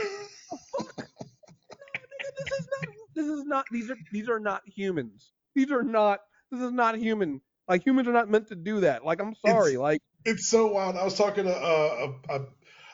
[2.60, 2.88] is not.
[3.16, 3.66] This is not.
[3.72, 5.32] These are these are not humans.
[5.56, 6.20] These are not.
[6.52, 7.42] This is not human.
[7.68, 9.04] Like humans are not meant to do that.
[9.06, 9.72] Like I'm sorry.
[9.72, 10.96] It's- like It's so wild.
[10.98, 12.46] I was talking to uh, a, a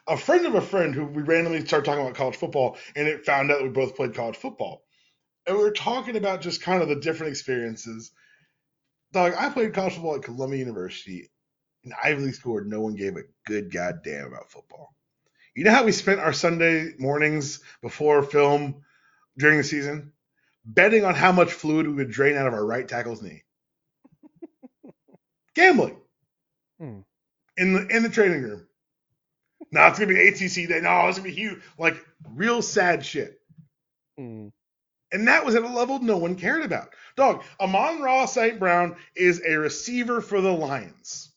[0.07, 3.25] a friend of a friend who we randomly started talking about college football, and it
[3.25, 4.83] found out that we both played college football,
[5.47, 8.11] and we were talking about just kind of the different experiences.
[9.13, 11.29] Dog, I played college football at Columbia University,
[11.85, 14.95] an Ivy League school where no one gave a good goddamn about football.
[15.55, 18.83] You know how we spent our Sunday mornings before film
[19.37, 20.13] during the season,
[20.65, 23.43] betting on how much fluid we would drain out of our right tackle's knee,
[25.55, 25.97] gambling
[26.79, 27.01] Hmm.
[27.57, 28.67] in the in the training room.
[29.71, 30.81] Now it's gonna be ATC day.
[30.81, 31.61] No, it's gonna be huge.
[31.77, 31.97] Like
[32.35, 33.41] real sad shit.
[34.19, 34.51] mm,
[35.11, 36.93] And that was at a level no one cared about.
[37.15, 38.59] Dog, Amon-Ra St.
[38.59, 41.32] Brown is a receiver for the Lions.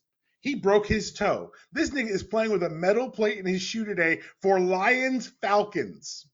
[0.47, 1.51] He broke his toe.
[1.73, 6.27] This nigga is playing with a metal plate in his shoe today for Lions Falcons.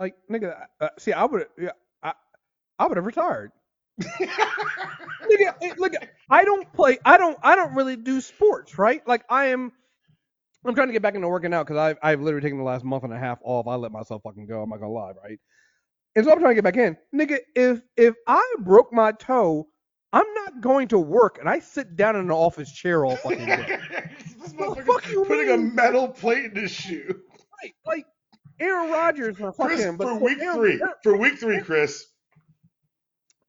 [0.00, 0.66] like nigga.
[0.80, 1.46] Uh, see, I would.
[1.58, 1.70] Yeah,
[2.02, 2.14] I
[2.78, 3.52] I would have retired.
[4.00, 5.92] Nigga, eh, look,
[6.30, 6.98] I don't play.
[7.04, 7.38] I don't.
[7.42, 9.06] I don't really do sports, right?
[9.06, 9.70] Like I am.
[10.64, 12.84] I'm trying to get back into working out because I've I've literally taken the last
[12.84, 13.68] month and a half off.
[13.68, 14.62] I let myself fucking go.
[14.62, 15.38] I'm not gonna lie, right?
[16.16, 17.38] And so I'm trying to get back in, nigga.
[17.54, 19.68] If if I broke my toe,
[20.12, 23.46] I'm not going to work, and I sit down in an office chair all fucking
[23.46, 23.78] day.
[24.42, 27.20] this The fuck you putting a metal plate in his shoe.
[27.62, 28.06] Like, like
[28.58, 32.00] Aaron Rodgers, Kriss, him, but for week Aaron, three, for week three, Kriss,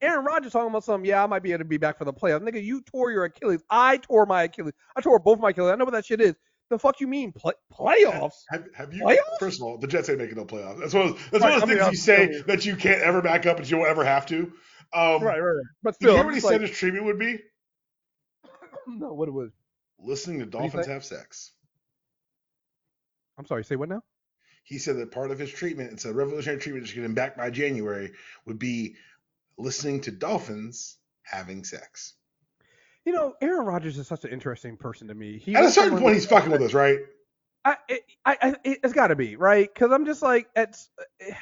[0.02, 1.08] Aaron Rodgers talking about something.
[1.10, 2.41] Yeah, I might be able to be back for the playoffs.
[2.41, 3.63] Nigga, you tore your Achilles.
[3.69, 4.74] I tore my Achilles.
[4.95, 5.71] I tore both my Achilles.
[5.71, 6.36] I know what that shit is.
[6.69, 8.32] The fuck you mean play, playoffs?
[8.50, 9.04] Have, have you?
[9.04, 9.39] Playoffs?
[9.39, 10.80] First of all, the Jets ain't making no playoffs.
[10.80, 13.02] That's one of, that's Right, one of mean, things you I'm- say that you can't
[13.02, 14.54] ever back up and you won't ever have to.
[14.93, 15.65] Um, Right, right, right.
[15.84, 17.39] But Did you hear what he said like, his treatment would be?
[18.88, 19.51] no, what it was.
[19.99, 21.51] Listening to dolphins have sex.
[23.38, 23.63] I'm sorry.
[23.63, 24.04] Say what now?
[24.63, 27.36] He said that part of his treatment, it's a revolutionary treatment to get him back
[27.36, 28.12] by January,
[28.45, 28.95] would be
[29.58, 32.13] listening to dolphins having sex.
[33.06, 35.39] You know, Aaron Rodgers is such an interesting person to me.
[35.39, 36.99] He At a certain point, he's fucking with us, right?
[37.65, 40.89] I, it, I, I, it's got to be right because I'm just like, it's.
[41.19, 41.34] eh,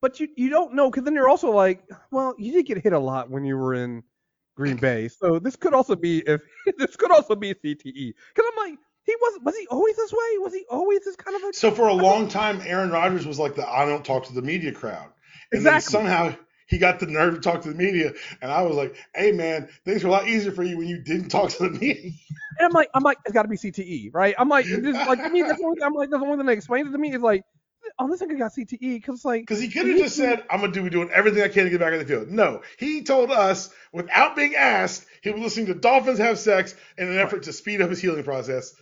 [0.00, 2.92] But you, you don't know because then you're also like, well, you did get hit
[2.92, 4.02] a lot when you were in
[4.56, 6.40] Green Bay, so this could also be if
[6.78, 8.14] this could also be CTE.
[8.34, 10.38] Because I'm like, he was was he always this way?
[10.38, 11.52] Was he always this kind of a?
[11.52, 14.42] So for a long time, Aaron Rodgers was like the I don't talk to the
[14.42, 15.08] media crowd.
[15.50, 16.34] And then somehow
[16.68, 18.12] he got the nerve to talk to the media.
[18.42, 20.98] And I was like, hey man, things were a lot easier for you when you
[21.02, 22.12] didn't talk to the media.
[22.58, 24.34] And I'm like, I'm like, it's got to be CTE, right?
[24.38, 26.46] I'm like, just, like to me, that's the only, I'm like, that's the only thing
[26.46, 27.44] that explains it to me is like,
[27.98, 30.72] oh, this nigga got CTE because like, Because he could have just said, I'm gonna
[30.72, 32.28] do doing everything I can to get back on the field.
[32.28, 37.08] No, he told us without being asked, he was listening to dolphins have sex in
[37.08, 38.74] an effort to speed up his healing process.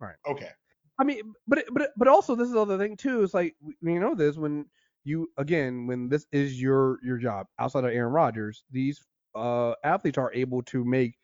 [0.00, 0.16] Right.
[0.28, 0.50] Okay.
[0.98, 3.22] I mean, but but but also this is the other thing too.
[3.22, 4.66] It's like you know this when
[5.04, 9.02] you again when this is your your job outside of Aaron Rodgers, these
[9.34, 11.16] uh athletes are able to make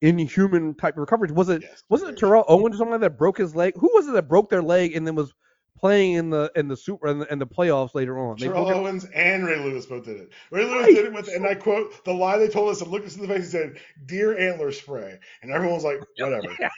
[0.00, 1.32] inhuman type of recoveries.
[1.32, 1.82] Was it Yes.
[1.88, 3.74] wasn't it Terrell Owens or something that broke his leg?
[3.76, 5.32] Who was it that broke their leg and then was
[5.78, 8.36] playing in the in the super in the, in the playoffs later on?
[8.36, 10.30] They Terrell broke it- Owens and Ray Lewis both did it.
[10.50, 10.94] Ray Lewis Right.
[10.94, 13.22] did it with, and I quote, the lie they told us and looked us in
[13.22, 16.56] the face and said, "Deer antler spray," and everyone was like, "Whatever."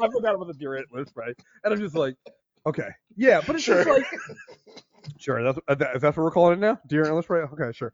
[0.00, 2.16] I forgot about the deer antler spray, and I'm just like,
[2.66, 3.84] okay, yeah, but it's Sure.
[3.84, 4.06] just like,
[5.18, 7.40] sure, that's uh, that, that's what we're calling it now, deer antler spray.
[7.42, 7.92] Okay, sure.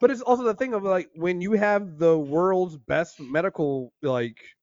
[0.00, 4.36] But it's also the thing of like when you have the world's best medical like
[4.36, 4.55] and,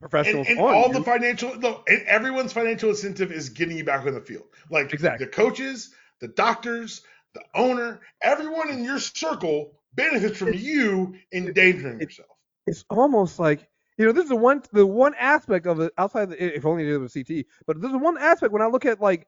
[0.00, 3.84] professionals and on all you, the financial, no, and everyone's financial incentive is getting you
[3.84, 4.44] back on the field.
[4.70, 5.26] Like Exactly.
[5.26, 7.02] the coaches, the doctors,
[7.34, 12.28] the owner, everyone in your circle benefits from you endangering it- yourself.
[12.66, 16.30] it's almost like you know this is the one the one aspect of it outside
[16.30, 19.26] the, if only it was CT, but there's one aspect when I look at like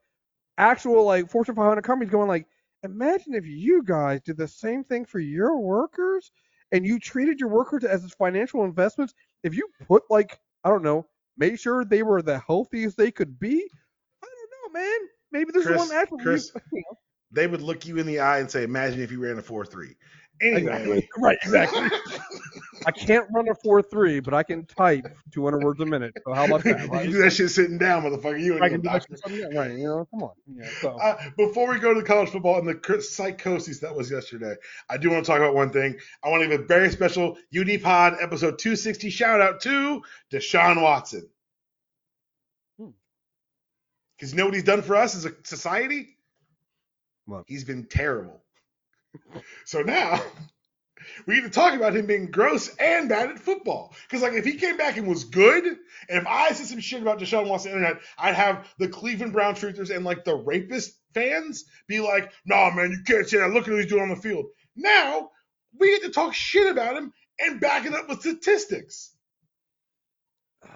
[0.58, 2.46] actual like Fortune 500 companies going like,
[2.82, 6.30] imagine if you guys did the same thing for your workers
[6.72, 9.14] and you treated your workers as financial investments.
[9.42, 13.38] If you put like I don't know, made sure they were the healthiest they could
[13.38, 13.64] be.
[14.22, 14.98] I don't know, man.
[15.32, 15.90] Maybe there's Kriss- one
[16.20, 16.50] you- Kriss,
[17.30, 19.94] They would look you in the eye and say, "Imagine if you ran a four-three."
[20.40, 21.08] Anyway, Exactly.
[21.18, 21.38] Right.
[21.42, 21.88] Exactly.
[22.88, 26.14] I can't run a four three, but I can type 200 words a minute.
[26.26, 26.80] So how about that?
[26.84, 27.02] you Right?
[27.02, 28.40] can do that shit sitting down, motherfucker.
[28.42, 29.16] You ain't I can do that doctor.
[29.18, 29.72] something- right?
[29.72, 30.30] You know, come on.
[30.50, 30.68] Yeah.
[30.80, 34.54] So Uh, before we go to the college football and the psychosis that was yesterday,
[34.88, 35.98] I do want to talk about one thing.
[36.24, 40.80] I want to give a very special UD Pod episode 260 shout out to Deshaun
[40.80, 41.28] Watson.
[42.78, 42.88] Hmm.
[44.16, 46.16] Because you know what he's done for us as a society?
[47.26, 47.44] What?
[47.46, 48.40] He's been terrible.
[49.66, 50.22] so now
[51.26, 53.94] we get to talk about him being gross and bad at football.
[54.02, 57.02] Because like if he came back and was good, and if I said some shit
[57.02, 60.34] about Deshaun Watson on the internet, I'd have the Cleveland Brown truthers and like the
[60.34, 63.50] rapist fans be like, "Nah, man, you can't say that.
[63.50, 65.30] Look at what he's doing on the field." Now
[65.78, 69.12] we get to talk shit about him and back it up with statistics.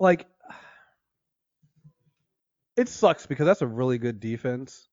[0.00, 0.26] like
[2.76, 4.88] it sucks because that's a really good defense.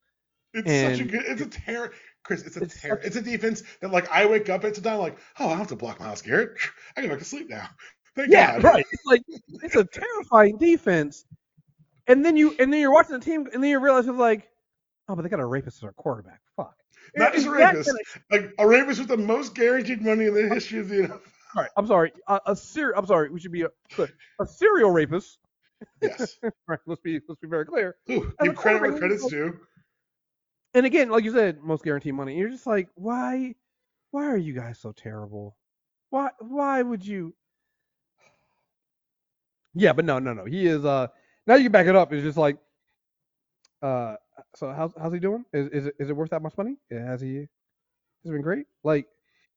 [0.53, 1.23] It's such a good.
[1.25, 1.91] It's a terror.
[2.27, 4.81] Chris, it's a it's such- It's a defense that like I wake up at the
[4.81, 6.57] time like, oh, I don't have to block Myles Garrett.
[6.97, 7.67] I can go back to sleep now.
[8.15, 8.63] Thank Yeah, God.
[8.63, 8.85] right.
[8.91, 9.21] It's like
[9.63, 11.25] it's a terrifying defense.
[12.07, 14.49] And then you and then you're watching the team and then you realize it's like,
[15.09, 16.41] oh, but they got a rapist as our quarterback.
[16.55, 16.75] Fuck.
[17.15, 17.91] Not just a rapist.
[18.31, 21.11] Like a rapist with the most guaranteed money in the history of the NFL.
[21.55, 22.11] All right, I'm sorry.
[22.27, 23.29] Uh, a ser- I'm sorry.
[23.29, 23.69] We should be a,
[24.39, 25.37] a serial rapist.
[26.01, 26.37] Yes.
[26.67, 26.79] Right.
[26.85, 27.95] Let's be let's be very clear.
[28.11, 29.57] Ooh, give credit where credit's due.
[30.73, 32.37] And again, like you said, most guaranteed money.
[32.37, 33.55] You're just like, why,
[34.11, 35.57] why are you guys so terrible?
[36.09, 37.33] Why, why would you?
[39.73, 40.45] Yeah, but no, no, no.
[40.45, 40.85] He is.
[40.85, 41.07] Uh,
[41.45, 42.11] now you can back it up.
[42.11, 42.57] It's just like,
[43.81, 44.15] uh,
[44.55, 45.45] so how's how's he doing?
[45.53, 46.77] Is is it is it worth that much money?
[46.89, 47.47] Yeah, has he?
[48.23, 48.65] Has been great.
[48.83, 49.07] Like,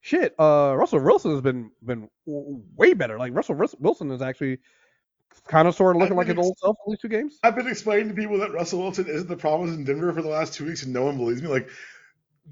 [0.01, 0.35] shit.
[0.39, 3.19] Uh, Russell Wilson has been been way better.
[3.19, 4.59] Like Russell Wilson is actually
[5.47, 7.39] kind of sort of looking like his old self in these two games.
[7.43, 10.29] I've been explaining to people that Russell Wilson isn't the problem in Denver for the
[10.29, 11.49] last two weeks, and no one believes me.
[11.49, 11.69] Like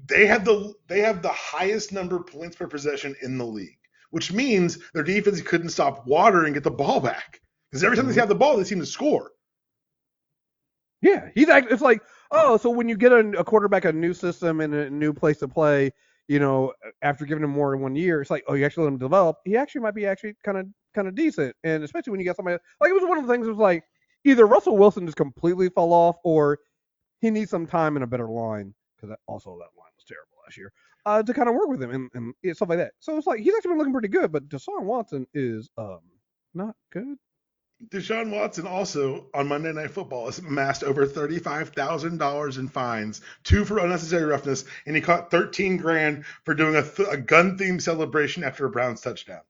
[0.07, 3.77] they have the they have the highest number of points per possession in the league,
[4.11, 7.41] which means their defense couldn't stop water and get the ball back.
[7.69, 8.13] Because every time Mhm.
[8.13, 9.31] they have the ball, they seem to score.
[11.01, 11.73] Yeah, he's actually.
[11.73, 14.89] It's like, oh, so when you get a, a quarterback a new system and a
[14.89, 15.93] new place to play,
[16.29, 18.93] you know, after giving him more than one year, it's like, oh, you actually let
[18.93, 19.37] him develop.
[19.45, 22.35] He actually might be actually kind of kind of decent, and especially when you got
[22.35, 23.47] somebody like it was one of the things.
[23.47, 23.83] It was like
[24.23, 26.59] either Russell Wilson just completely fell off, or
[27.19, 30.55] he needs some time in a better line because also that line was terrible last
[30.55, 30.71] year.
[31.05, 32.91] Uh, to kind of work with him and, and stuff like that.
[32.99, 36.01] So it's like he's actually been looking pretty good, but Deshaun Watson is um
[36.53, 37.17] not good.
[37.87, 43.21] Deshaun Watson also on Monday Night Football has amassed over thirty-five thousand dollars in fines,
[43.43, 47.81] two for unnecessary roughness, and he caught thirteen grand for doing a, th- a gun-themed
[47.81, 49.41] celebration after a Browns touchdown.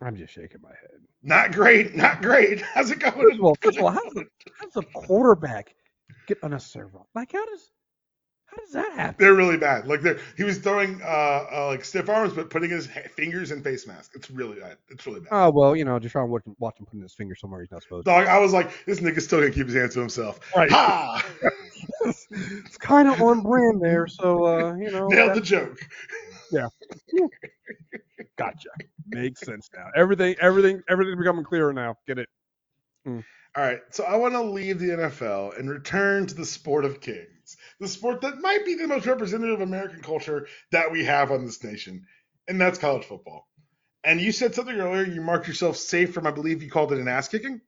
[0.00, 1.00] I'm just shaking my head.
[1.22, 2.60] Not great, not great.
[2.60, 3.12] How's it going?
[3.12, 4.24] First of all, first of all, how does a,
[4.58, 5.74] how does a quarterback
[6.26, 7.04] get unnecessary run?
[7.14, 7.70] Like how does
[8.52, 9.16] how does that happen?
[9.18, 9.86] They're really bad.
[9.86, 13.50] Like they're he was throwing uh, uh like stiff arms, but putting his ha- fingers
[13.50, 14.12] in face mask.
[14.14, 14.76] It's really bad.
[14.90, 15.28] It's really bad.
[15.30, 18.10] Oh well, you know, Deshaun watching watching putting his finger somewhere he's not supposed to.
[18.10, 20.38] Dog, I was like, this nigga's still gonna keep his hands to himself.
[20.54, 20.70] Right.
[20.70, 21.26] Ha!
[22.04, 25.08] it's kind of on brand there, so uh, you know.
[25.08, 25.78] Nailed the joke.
[26.50, 26.68] Yeah.
[28.36, 28.68] gotcha.
[29.08, 29.86] Makes sense now.
[29.96, 31.96] Everything, everything, everything's becoming clearer now.
[32.06, 32.28] Get it?
[33.54, 37.02] All right, so I want to leave the NFL and return to the sport of
[37.02, 37.26] kings,
[37.82, 41.44] the sport that might be the most representative of American culture that we have on
[41.44, 42.06] this nation,
[42.46, 43.48] and that's college football.
[44.04, 45.04] And you said something earlier.
[45.04, 47.60] You marked yourself safe from, I believe you called it an ass kicking.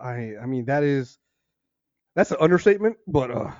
[0.00, 1.18] I, I mean, that is,
[2.14, 3.52] that's an understatement, but uh,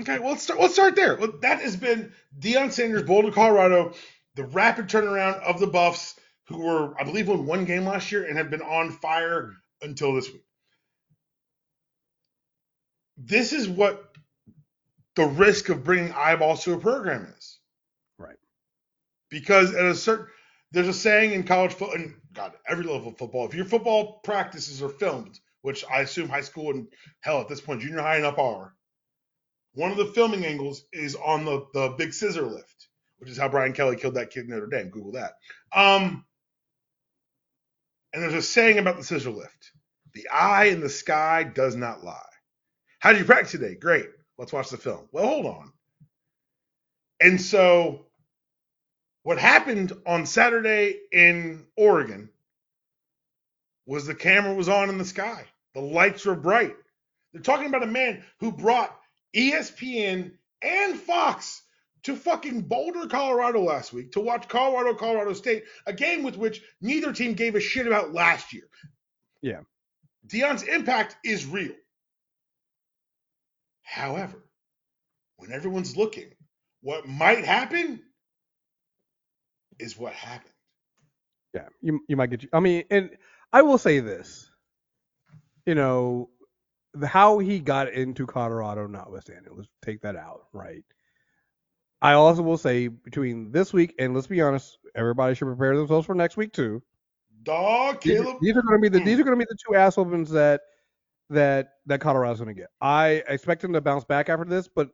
[0.00, 0.60] Okay, well let's start.
[0.60, 1.16] Let's start there.
[1.16, 3.92] Well, that has been Deion Sanders, Boulder, Colorado,
[4.34, 8.24] the rapid turnaround of the Buffs, who were, I believe, won one game last year
[8.24, 9.52] and have been on fire
[9.82, 10.44] until this week.
[13.18, 14.11] This is what
[15.16, 17.58] the risk of bringing eyeballs to a program is.
[18.18, 18.36] Right.
[19.30, 20.26] Because at a certain,
[20.72, 24.20] there's a saying in college football, and God, every level of football, if your football
[24.24, 26.88] practices are filmed, which I assume high school and
[27.20, 28.74] hell at this point, junior high and up are,
[29.74, 33.48] one of the filming angles is on the, the big scissor lift, which is how
[33.48, 34.90] Brian Kelly killed that kid in Notre Dame.
[34.90, 35.32] Google that.
[35.74, 36.24] Um,
[38.12, 39.72] and there's a saying about the scissor lift
[40.14, 42.20] the eye in the sky does not lie.
[42.98, 43.74] How did you practice today?
[43.74, 44.06] Great.
[44.42, 45.06] Let's watch the film.
[45.12, 45.72] Well, hold on.
[47.20, 48.06] And so,
[49.22, 52.28] what happened on Saturday in Oregon
[53.86, 56.74] was the camera was on in the sky, the lights were bright.
[57.32, 58.92] They're talking about a man who brought
[59.32, 61.62] ESPN and Fox
[62.02, 66.62] to fucking Boulder, Colorado last week to watch Colorado, Colorado State, a game with which
[66.80, 68.66] neither team gave a shit about last year.
[69.40, 69.60] Yeah.
[70.26, 71.74] Deion's impact is real.
[73.92, 74.42] However,
[75.36, 76.32] when everyone's looking,
[76.80, 78.02] What might happen
[79.78, 80.52] is what happened.
[81.54, 82.42] Yeah, you you might get.
[82.42, 83.10] You, I mean, and
[83.52, 84.50] I will say this.
[85.66, 86.30] You know,
[86.94, 90.84] the, how he got into Colorado, notwithstanding, let's take that out, right?
[92.02, 96.06] I also will say between this week and let's be honest, everybody should prepare themselves
[96.06, 96.82] for next week too.
[97.44, 98.36] Dog, These, Caleb.
[98.40, 99.04] these are going to be the Hmm.
[99.04, 99.96] these are going to be the two ass
[100.30, 100.60] that
[101.32, 102.68] that that Colorado's going to get.
[102.80, 104.90] I expect them to bounce back after this, but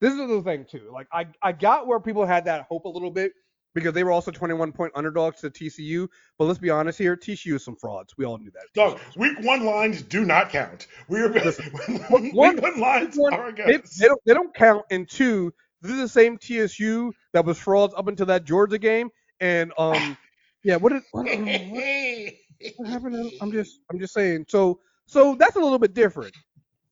[0.00, 0.90] this is the thing too.
[0.92, 3.32] Like I I got where people had that hope a little bit
[3.74, 6.08] because they were also 21 point underdogs to TCU.
[6.38, 8.14] But let's be honest here, TCU is some frauds.
[8.16, 8.64] We all knew that.
[8.74, 10.86] Dog, week one lines do not count.
[11.08, 11.70] We are Listen,
[12.10, 14.84] week one- one lines one, are They, they don't they don't count.
[14.90, 15.52] And two,
[15.82, 19.10] this is the same TCU that was frauds up until that Georgia game.
[19.40, 20.16] And um
[20.64, 22.32] yeah, what did what, what,
[22.76, 23.32] what happened?
[23.40, 24.46] I'm just I'm just saying.
[24.48, 26.34] So so that's a little bit different.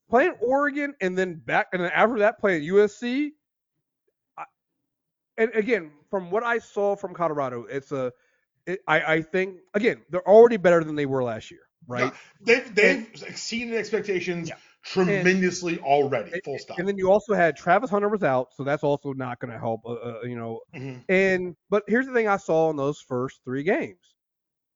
[0.08, 3.30] Playing Oregon and then back and then after that playing USC.
[4.38, 4.44] I,
[5.38, 8.12] and again, from what I saw from Colorado, it's a
[8.66, 12.12] it, I I think again they're already better than they were last year, right?
[12.12, 14.56] Yeah, They've they've exceeded expectations Yeah.
[14.84, 16.38] tremendously already.
[16.44, 16.78] Full stop.
[16.78, 19.58] And then you also had Travis Hunter was out, so that's also not going to
[19.58, 19.80] help.
[19.86, 21.02] Uh, uh, you know, Mhm.
[21.08, 24.14] and but here's the thing I saw in those first three games.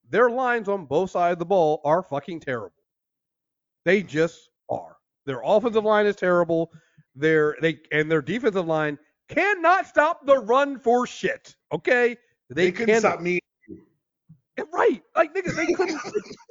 [0.09, 2.73] Their lines on both sides of the ball are fucking terrible.
[3.85, 4.97] They just are.
[5.25, 6.71] Their offensive line is terrible.
[7.15, 11.55] Their they and their defensive line cannot stop the run for shit.
[11.71, 12.15] Okay,
[12.49, 13.39] They, they, couldn't stop me.
[14.57, 15.99] Eh, right, like nigga, they couldn't.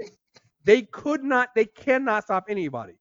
[0.64, 1.50] they could not.
[1.54, 2.94] They cannot stop anybody.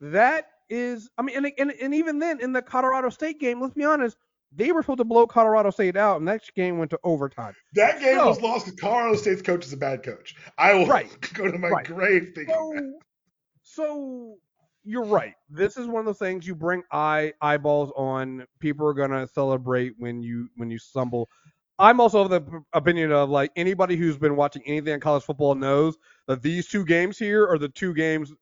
[0.00, 3.74] That is, I mean, and, and and even then in the Colorado State game, let's
[3.74, 4.16] be honest,
[4.54, 7.54] they were supposed to blow Colorado State out, and that game went to overtime.
[7.74, 10.34] That game So- was lost because Colorado State's coach is a bad coach.
[10.58, 11.10] I will Right.
[11.34, 11.86] go to my Right.
[11.86, 12.98] grave thinking that.
[13.78, 14.34] So,
[14.82, 15.34] you're right.
[15.48, 18.44] This is one of those things you bring eye eyeballs on.
[18.58, 21.28] People are gonna celebrate when you when you stumble.
[21.78, 25.22] I'm also of the p- opinion of like anybody who's been watching anything in college
[25.22, 28.32] football knows that these two games here are the two games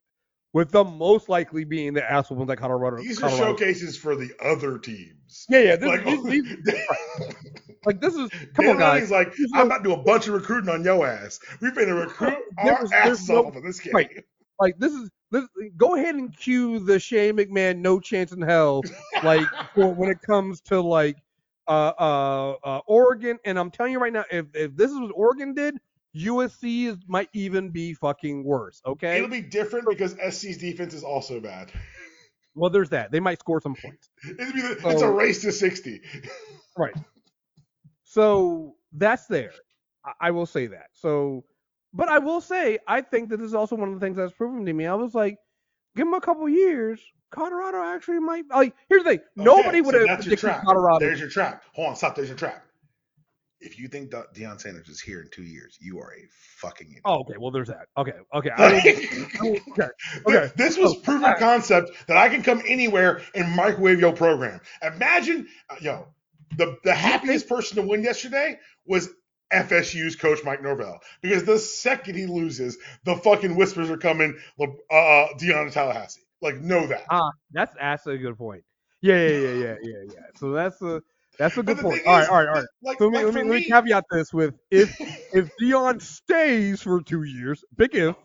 [0.54, 2.96] with the most likely being the ass whoopings that Colorado.
[2.96, 3.52] These are Colorado.
[3.58, 5.44] showcases for the other teams.
[5.50, 5.76] Yeah, yeah.
[5.76, 6.58] This, Like, these, these,
[7.84, 9.10] like this is come Dan on, guys.
[9.10, 11.38] Like, I'm about to do a bunch of recruiting on your ass.
[11.60, 13.92] We've been to recruit our there's asses no- off of this game.
[13.94, 14.24] right.
[14.58, 15.44] Like this is this.
[15.76, 18.82] Go ahead and cue the Shane McMahon "No Chance in Hell"
[19.22, 21.16] like for when it comes to like
[21.68, 23.38] uh, uh, uh, Oregon.
[23.44, 25.76] And I'm telling you right now, if if this is what Oregon did,
[26.16, 28.80] USC is, might even be fucking worse.
[28.86, 29.16] Okay.
[29.16, 31.70] It'll be different because SC's defense is also bad.
[32.54, 33.10] well, there's that.
[33.12, 34.08] They might score some points.
[34.24, 36.00] The, it's a race to 60.
[36.76, 36.94] Right.
[38.04, 39.52] So that's there.
[40.04, 40.86] I, I will say that.
[40.92, 41.44] So,
[41.96, 44.32] but I will say I think that this is also one of the things that's
[44.32, 44.86] proven to me.
[44.86, 45.38] I was like,
[45.96, 47.00] give him a couple years.
[47.30, 48.74] Colorado actually might like.
[48.88, 50.64] Here's the thing: nobody Okay, would so have that's your predicted trap.
[50.64, 50.98] Colorado.
[51.00, 51.64] There's your trap.
[51.74, 52.14] Hold on, stop.
[52.14, 52.62] There's your trap.
[53.58, 56.22] If you think De- Deion Sanders is here in two years, you are a
[56.58, 57.02] fucking idiot.
[57.06, 57.34] Oh, okay.
[57.38, 57.86] Well, there's that.
[57.96, 58.12] Okay.
[58.34, 58.50] Okay.
[58.54, 58.76] I
[59.72, 59.88] okay.
[60.26, 60.52] Okay.
[60.56, 61.38] This was Oh, proven alright.
[61.38, 64.60] concept that I can come anywhere and microwave your program.
[64.82, 66.06] Imagine, uh, yo,
[66.58, 69.08] the the happiest person to win yesterday was
[69.52, 74.36] FSU's coach Mike Norvell because the second he loses, the fucking whispers are coming.
[74.60, 77.04] Uh, uh, Deion Tallahassee, like know that.
[77.10, 78.64] Ah, that's actually a good point.
[79.02, 80.20] Yeah, yeah, yeah, yeah, yeah, yeah.
[80.36, 81.02] So that's a
[81.38, 82.02] that's a good point.
[82.06, 82.64] All right, is, all right, all right.
[82.82, 84.98] Like, So let me, like let, me, let me caveat this with if
[85.32, 88.16] if Deion stays for two years, big if,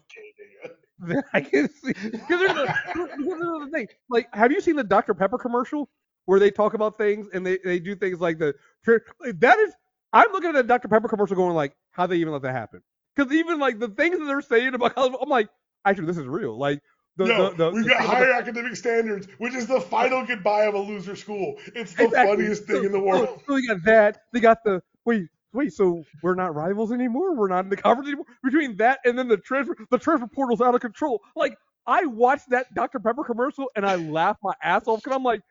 [1.00, 3.88] then I can see because there's a, there's another thing.
[4.10, 5.90] Like, have you seen the Dr Pepper commercial
[6.26, 8.54] where they talk about things and they, they do things like the
[8.88, 9.74] like, that is
[10.14, 12.82] I'm looking at the Dr Pepper commercial going like how they even let that happen
[13.16, 15.50] because even like the things that they're saying about college, I'm like
[15.86, 16.82] actually this is real like
[17.18, 20.64] the no, the, the, we've got thing higher academic standards, which is the final goodbye
[20.64, 21.56] of a loser school.
[21.76, 22.36] It's the Exactly.
[22.36, 23.28] funniest thing So- in the world.
[23.30, 24.22] Oh, so, they got that.
[24.34, 25.74] They got the wait, wait.
[25.74, 27.36] So we're not rivals anymore.
[27.36, 28.26] We're not in the conference anymore.
[28.44, 31.22] Between that and then the transfer, the transfer portal's out of control.
[31.36, 35.24] Like I watched that Dr Pepper commercial and I laughed my ass off because I'm
[35.24, 35.42] like,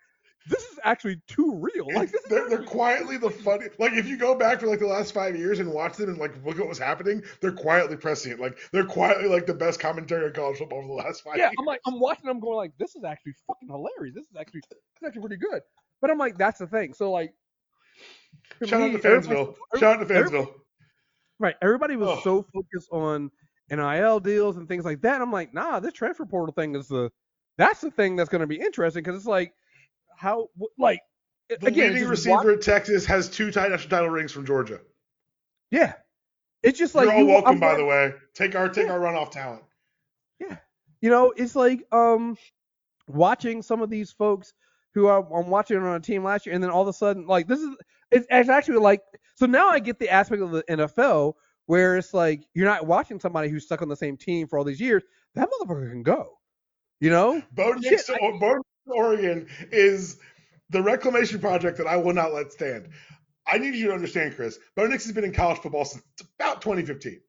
[0.49, 1.86] this is actually too real.
[1.95, 3.66] Like this they're, they're quietly the funny.
[3.78, 6.18] Like if you go back for like the last five years and watch them and
[6.18, 8.41] like look at what's happening, they're quietly pressing it.
[8.41, 11.47] Like they're quietly like the best commentary on college football for the last five yeah.
[11.47, 11.55] years.
[11.59, 12.26] I'm like, I'm watching.
[12.26, 14.14] them going like, this is actually fucking hilarious.
[14.14, 15.62] This is actually, this is actually pretty good.
[16.01, 16.95] But I'm like, that's the thing.
[16.95, 17.34] So like,
[18.64, 19.55] Shout me, out to Fansville.
[19.78, 20.53] Shout out to Fansville.
[21.38, 21.57] Right.
[21.62, 22.20] Everybody was Ugh.
[22.22, 23.30] so focused on
[23.70, 25.20] NIL deals and things like that.
[25.20, 27.11] I'm like, nah, this transfer portal thing is the
[27.57, 29.53] that's the thing that's going to be interesting because it's like
[30.20, 30.48] how
[30.78, 31.00] like
[31.48, 34.80] The again, leading receiver watch- at Texas has two title national title rings from Georgia.
[35.70, 35.94] yeah.
[36.62, 38.14] It's just like You're all you, welcome, I'm by like- the way.
[38.34, 38.92] Take our take Yeah.
[38.92, 39.62] our runoff talent.
[40.38, 40.56] Yeah,
[41.00, 42.36] you know, it's like um
[43.08, 44.52] watching some of these folks
[44.94, 47.26] who I, I'm watching on a team last year, and then all of a sudden,
[47.26, 47.74] like this is
[48.10, 49.00] it's, it's actually like
[49.36, 51.32] so now I get the aspect of the NFL
[51.66, 54.64] where it's like you're not watching somebody who's stuck on the same team for all
[54.64, 55.02] these years.
[55.36, 56.36] That motherfucker can go.
[57.00, 57.42] You know?
[57.52, 58.60] Bo Nix, Shit, I- Bo
[58.93, 60.18] Oregon is
[60.70, 62.88] the reclamation project that I will not let stand.
[63.47, 64.59] I need you to understand, Chris.
[64.76, 66.05] Bo Nix has been in college football since
[66.38, 67.20] about 2015.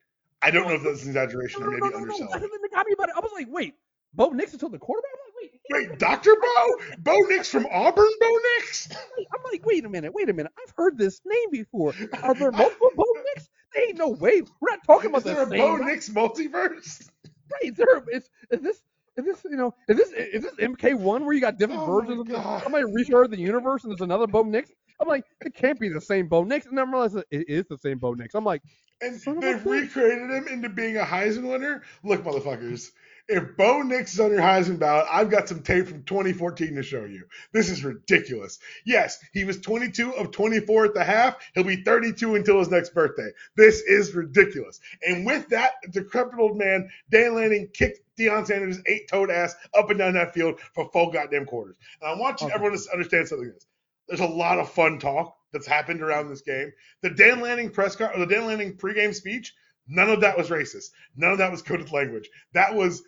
[0.42, 2.00] I don't know if that's an exaggeration No, or maybe no, no, no.
[2.00, 2.40] I underselling.
[2.42, 3.16] didn't think happy about it.
[3.16, 3.76] I was like, wait,
[4.14, 5.12] Bo Nix is still the quarterback?
[5.42, 6.36] Like, wait, Wait, Dr.
[6.36, 6.76] Bo?
[7.00, 8.90] Bo Nix from Auburn, Bo Nix?
[8.92, 10.52] I'm like, wait a minute, wait a minute.
[10.62, 11.94] I've heard this name before.
[12.24, 13.06] Are there multiple Bo
[13.36, 13.50] Nix?
[13.74, 14.42] There ain't no way.
[14.60, 15.78] We're not talking about Is there a Bo.
[15.78, 17.08] Nix multiverse?
[17.52, 17.64] Right?
[17.72, 18.04] Is there?
[18.12, 18.82] Is, is this?
[19.18, 19.44] Is this?
[19.44, 19.74] You know?
[19.88, 20.12] Is this?
[20.12, 22.64] Is this MK1 where you got different Oh versions of God.
[22.64, 24.72] somebody restarted the universe and there's another Bo Nix?
[25.00, 26.66] I'm like, it can't be the same Bo Nix.
[26.66, 28.36] And then I realized that it is the same Bo Nix.
[28.36, 28.62] I'm like,
[29.02, 31.84] And Son of a they've recreated him into being a Heisman winner.
[32.04, 32.92] Look, motherfuckers,
[33.32, 36.84] if Bo Nix is on your Heisman ballot, I've got some tape from 2014 to
[36.84, 37.24] show you.
[37.54, 38.60] This is ridiculous.
[38.86, 41.38] Yes, he was 22 of 24 at the half.
[41.54, 43.30] He'll be 32 until his next birthday.
[43.56, 44.80] This is ridiculous.
[45.08, 49.98] And with that decrepit old man, Dan Lanning kicked Deion Sanders' eight-toed ass up and
[49.98, 51.78] down that field for full goddamn quarters.
[52.02, 52.56] And I want you, Okay.
[52.56, 53.50] everyone to understand something.
[53.50, 53.66] Else.
[54.08, 56.72] There's a lot of fun talk that's happened around this game.
[57.02, 59.54] The Dan Lanning press con- or the Dan Lanning pregame speech,
[59.88, 60.92] none of that was racist.
[61.16, 62.30] None of that was coded language.
[62.54, 63.04] That was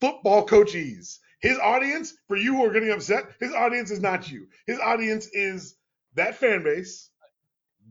[0.00, 1.20] football coaches.
[1.40, 4.48] His audience, for you who are getting upset, his audience is not you.
[4.66, 5.76] His audience is
[6.14, 7.10] that fan base,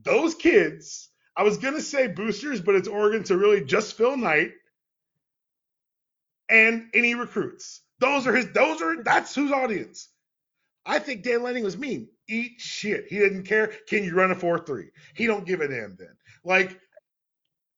[0.03, 1.09] those kids.
[1.37, 4.51] I was gonna say boosters, but it's Oregon to really just Phil Knight
[6.49, 7.81] and any recruits.
[7.99, 8.51] Those are his.
[8.51, 10.09] Those are that's whose audience.
[10.85, 12.09] I think Dan Lanning was mean.
[12.27, 13.07] Eat shit.
[13.07, 13.71] He didn't care.
[13.87, 14.89] Can you run a four three?
[15.15, 16.15] He don't give a damn then.
[16.43, 16.79] Like,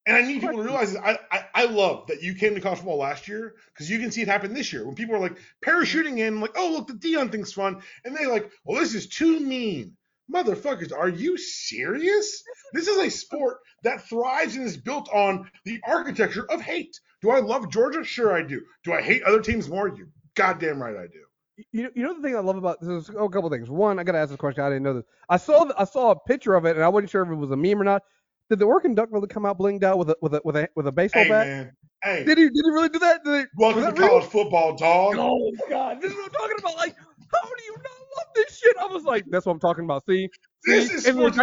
[0.08, 1.01] and I need people to realize this.
[1.03, 4.12] I, I I love that you came to college football last year because you can
[4.12, 6.93] see it happen this year when people are like parachuting in, like, oh look, the
[6.93, 9.95] Deion thing's fun, and they like, well, this is too mean.
[10.34, 12.43] Motherfuckers, are you serious?
[12.74, 16.99] This is a sport that thrives and is built on the architecture of hate.
[17.22, 18.03] Do I love Georgia?
[18.03, 18.62] Sure, I do.
[18.84, 19.88] Do I hate other teams more?
[19.88, 21.64] You goddamn right I do.
[21.72, 23.70] you know, you know the thing I love about this is a couple things.
[23.70, 24.64] One, I gotta ask this question.
[24.64, 25.05] I didn't know this.
[25.30, 27.51] I saw I saw a picture of it, and I wasn't sure if it was
[27.51, 28.03] a meme or not.
[28.50, 30.70] Did the Oregon Duck really come out blinged out with a with a with a
[30.76, 31.48] with a baseball Hey bat?
[31.48, 31.72] man,
[32.04, 33.24] hey, Did he did he really do that?
[33.24, 34.10] Did he, welcome was to real?
[34.10, 35.16] college football, dog.
[35.18, 36.78] Oh my god, this is what I'm talking about.
[36.78, 37.84] Like, how do you not
[38.18, 38.76] love this shit?
[38.80, 40.06] I was like, that's what I'm talking about.
[40.08, 40.30] See,
[40.66, 40.93] This See?
[40.95, 41.38] is And sports.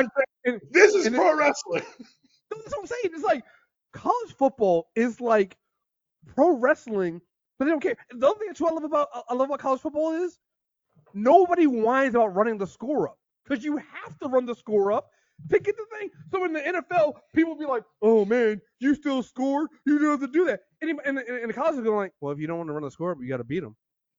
[0.46, 1.82] and- This is pro wrestling.
[2.50, 3.10] that's what I'm saying.
[3.14, 3.44] It's like
[3.92, 5.58] college football is like
[6.34, 7.20] pro wrestling,
[7.58, 7.96] but they don't care.
[8.12, 10.38] The other thing too I love about I love about college football is
[11.12, 15.10] nobody whines about running the score up because you have to run the score up
[15.50, 16.10] to get the thing.
[16.30, 19.68] So in the NFL, people be like, "Oh man, you still score?
[19.86, 22.12] You don't have to do that." And in, in, in the college, they're going like,
[22.20, 23.76] "Well, if you don't want to run the score up, you got to beat them."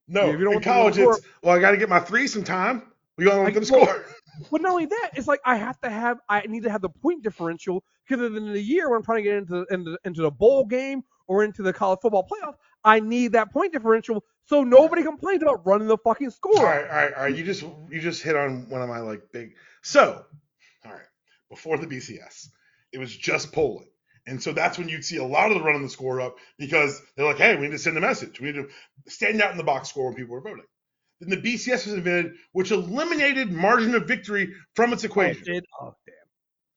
[0.07, 1.77] No, if you don't in want to college, the score- it's well, I got to
[1.77, 2.83] get my three sometime.
[3.17, 4.05] We gonna let Like, them well, score.
[4.51, 6.89] But not only that, it's like I have to have I need to have the
[6.89, 9.65] point differential because at the end of the year when I'm trying to get into
[9.71, 13.71] into, into the bowl game or into the college football playoff, I need that point
[13.71, 16.57] differential so nobody complains about running the fucking score.
[16.57, 17.35] All right, all right, all right.
[17.35, 19.55] You just you just hit on one of my like big.
[19.81, 20.25] So,
[21.55, 22.49] before the BCS,
[22.93, 23.87] it was just polling,
[24.27, 27.01] and so that's when you'd see a lot of the running the score up because
[27.15, 28.39] they're like, hey, we need to send a message.
[28.41, 28.69] We need to
[29.07, 30.65] stand out in the box score when people are voting.
[31.21, 35.61] Then the BCS was invented, which eliminated margin of victory from its Oh, equation.
[35.81, 36.15] oh, damn.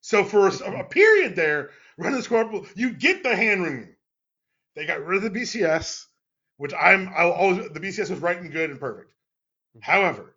[0.01, 3.97] So for a, a period there, running the score, up, you get the hand wringing.
[4.77, 6.07] They got rid of the BCS,
[6.59, 9.13] which I'm I'll always the BCS was right and good and perfect.
[9.77, 9.81] Mm-hmm.
[9.81, 10.37] However,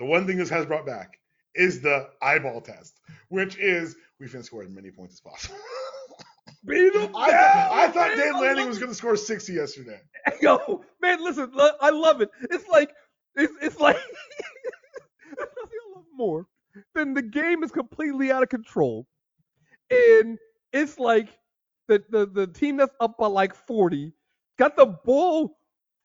[0.00, 1.19] the one thing this has brought back
[1.54, 5.56] is the eyeball test, which is we can score as many points as possible.
[6.66, 8.18] Beat 'em I, down, I thought man.
[8.18, 9.98] Dan I Lanning was going to score 60 yesterday.
[10.42, 12.30] Yo, man, listen, I love it.
[12.50, 12.92] It's like
[13.34, 13.96] it's it's like
[15.38, 15.44] I
[15.96, 16.46] love more
[16.94, 19.06] than the game is completely out of control,
[19.90, 20.38] and
[20.72, 21.28] it's like
[21.88, 24.12] the the the team that's up by like 40
[24.58, 25.56] got the ball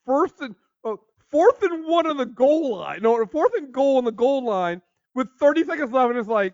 [0.06, 0.96] first and uh,
[1.30, 4.82] fourth and one on the goal line, no, fourth and goal on the goal line
[5.16, 6.53] with 30 seconds left, and it's like,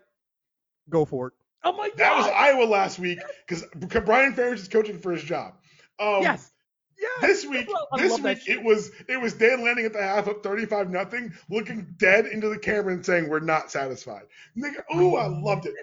[0.88, 1.32] go for it.
[1.64, 3.64] I'm like, That was Iowa last week because
[4.04, 5.54] Brian Ferentz is coaching for his job.
[6.00, 6.50] Um, yes,
[6.98, 7.20] yes.
[7.20, 10.42] This week, I this week it was it was Dan Lanning at the half up
[10.42, 14.22] 35 nothing, looking dead into the camera and saying, "We're not satisfied."
[14.56, 15.74] Nigga, ooh, I loved it.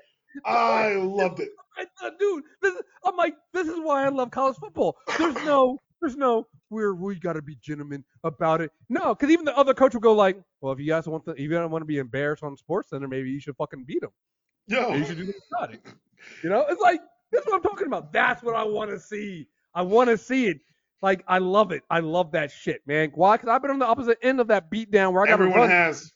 [0.44, 1.50] I loved it.
[2.20, 4.98] Dude, this is, I'm like, this is why I love college football.
[5.18, 8.72] There's no, there's no, we're we gotta be gentlemen about it.
[8.90, 11.32] No, because even the other coach will go like, well, if you guys want to,
[11.32, 14.02] if you don't want to be embarrassed on Sports Center, maybe you should fucking beat
[14.02, 14.12] them.
[14.68, 15.82] Yo, You should do this about it.
[16.44, 18.14] You know, it's like this is what I'm talking about.
[18.14, 19.48] That's what I want to see.
[19.74, 20.60] I want to see it.
[21.02, 21.84] Like I love it.
[21.90, 23.12] I love that shit, man.
[23.16, 23.38] Why?
[23.38, 26.12] Because I've been on the opposite end of that beatdown where I got everyone has.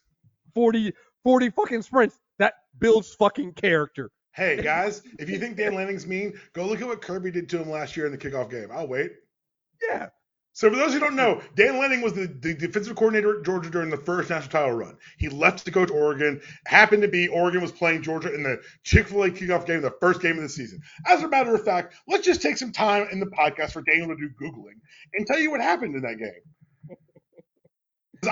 [0.54, 2.20] 40, 40 fucking sprints.
[2.40, 4.12] That builds fucking character.
[4.36, 7.62] Hey guys, if you think Dan Lanning's mean, go look at what Kirby did to
[7.62, 8.70] him last year in the kickoff game.
[8.72, 9.12] I'll wait.
[9.90, 10.10] Yeah.
[10.56, 13.72] So for those who don't know, Dan Lanning was the, the defensive coordinator at Georgia
[13.72, 14.98] during the first national title run.
[15.18, 16.42] He left to coach Oregon.
[16.68, 20.38] Happened to be Oregon was playing Georgia in the Chick-fil-A kickoff game, the first game
[20.38, 20.80] of the season.
[21.08, 24.10] As a matter of fact, let's just take some time in the podcast for Daniel
[24.10, 24.80] to do Googling
[25.16, 26.98] and tell you what happened in that game.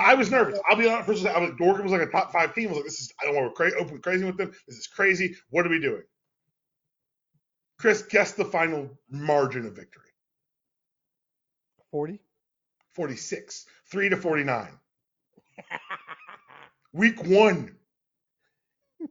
[0.00, 0.60] I was nervous.
[0.70, 1.08] I'll be honest.
[1.08, 2.68] First, I was Oregon was like a top five team.
[2.68, 4.52] I was like, this is I don't want to cra- open crazy with them.
[4.68, 5.34] This is crazy.
[5.50, 6.02] What are we doing?
[7.80, 10.01] Chris, guess the final margin of victory.
[11.92, 12.18] 40?
[12.94, 14.68] 46, 3 to 49.
[16.92, 17.76] Week one.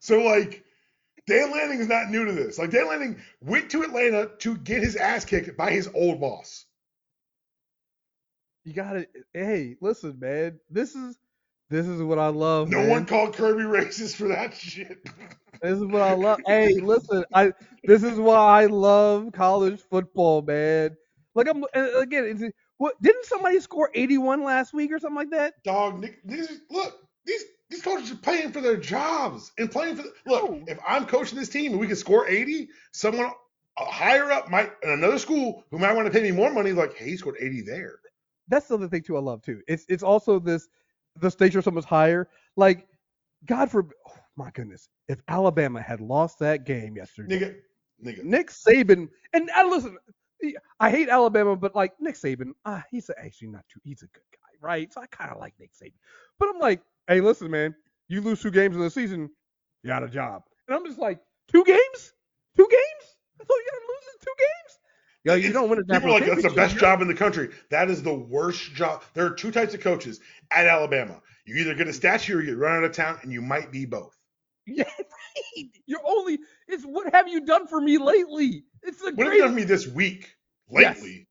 [0.00, 0.64] so, like,
[1.26, 2.58] Dan Lanning is not new to this.
[2.58, 6.64] Like, Dan Lanning went to Atlanta to get his ass kicked by his old boss.
[8.64, 10.58] You gotta hey, listen, man.
[10.70, 11.18] This is
[11.70, 12.68] this is what I love.
[12.68, 12.88] No man.
[12.88, 14.98] one called Kirby racist for that shit.
[15.62, 16.40] This is what I love.
[16.46, 17.52] hey, listen, I
[17.84, 20.94] this is why I love college football, man.
[21.34, 25.54] Like I'm again, it's, what didn't somebody score 81 last week or something like that?
[25.64, 30.02] Dog, Nick, these, look, these these coaches are playing for their jobs and playing for.
[30.02, 33.30] The, look, if I'm coaching this team and we can score 80, someone
[33.78, 36.94] higher up might in another school who might want to pay me more money, like,
[36.94, 38.00] hey, he scored 80 there.
[38.48, 39.16] That's the other thing too.
[39.16, 39.62] I love too.
[39.66, 40.68] It's it's also this
[41.20, 42.28] the stakes are so much higher.
[42.56, 42.86] Like
[43.46, 47.54] God forbid, oh my goodness, if Alabama had lost that game yesterday, Nigga,
[48.04, 48.24] nigga.
[48.24, 49.96] Nick Saban, and I listen,
[50.80, 54.22] I hate Alabama, but like Nick Saban, uh, he's actually not too, he's a good
[54.32, 54.92] guy, right?
[54.92, 55.92] So I kind of like Nick Saban.
[56.38, 57.74] But I'm like, hey, listen, man,
[58.08, 59.30] you lose two games in the season,
[59.82, 60.42] you got a job.
[60.68, 62.12] And I'm just like, two games?
[62.56, 63.04] Two games?
[63.38, 64.63] That's all you got to lose is two games?
[65.24, 67.14] Yo, you It's- don't win a People are like, that's the best job in the
[67.14, 67.50] country.
[67.70, 69.02] That is the worst job.
[69.14, 70.20] There are two types of coaches
[70.50, 71.22] at Alabama.
[71.46, 73.86] You either get a statue or you run out of town, and you might be
[73.86, 74.16] both.
[74.66, 75.66] Yeah, right.
[75.86, 78.64] You're only, it's what have you done for me lately?
[78.82, 80.34] It's the What have you done for me this week?
[80.70, 80.96] Yes.
[80.96, 81.28] Lately.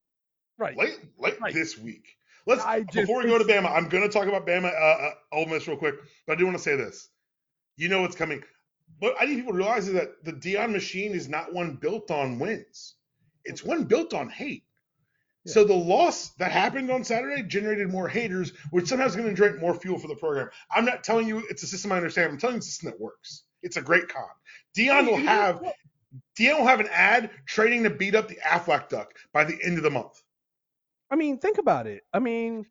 [0.59, 0.77] right.
[0.77, 1.51] late, late Right.
[1.53, 2.05] this week.
[2.45, 4.77] Let's just- before we go to Bama, I'm going to talk about Bama, uh,
[5.07, 5.95] uh, Ole Miss real quick,
[6.27, 7.09] but I do want to say this.
[7.77, 8.43] You know what's coming.
[8.99, 12.11] What I need people to realize is that the Deion machine is not one built
[12.11, 12.95] on wins.
[13.45, 14.63] It's one built on hate.
[15.45, 19.33] So the loss that happened on Saturday generated more haters, which somehow is going to
[19.33, 20.49] generate more fuel for the program.
[20.73, 22.31] I'm not telling you it's a system I understand.
[22.31, 23.43] I'm telling you it's a system that works.
[23.61, 24.23] It's a great con.
[24.77, 25.61] Deion will have?
[26.39, 29.77] Deion will have an ad training to beat up the Aflac Duck by the end
[29.77, 30.21] of the month.
[31.11, 32.03] I mean, think about it.
[32.13, 32.65] I mean,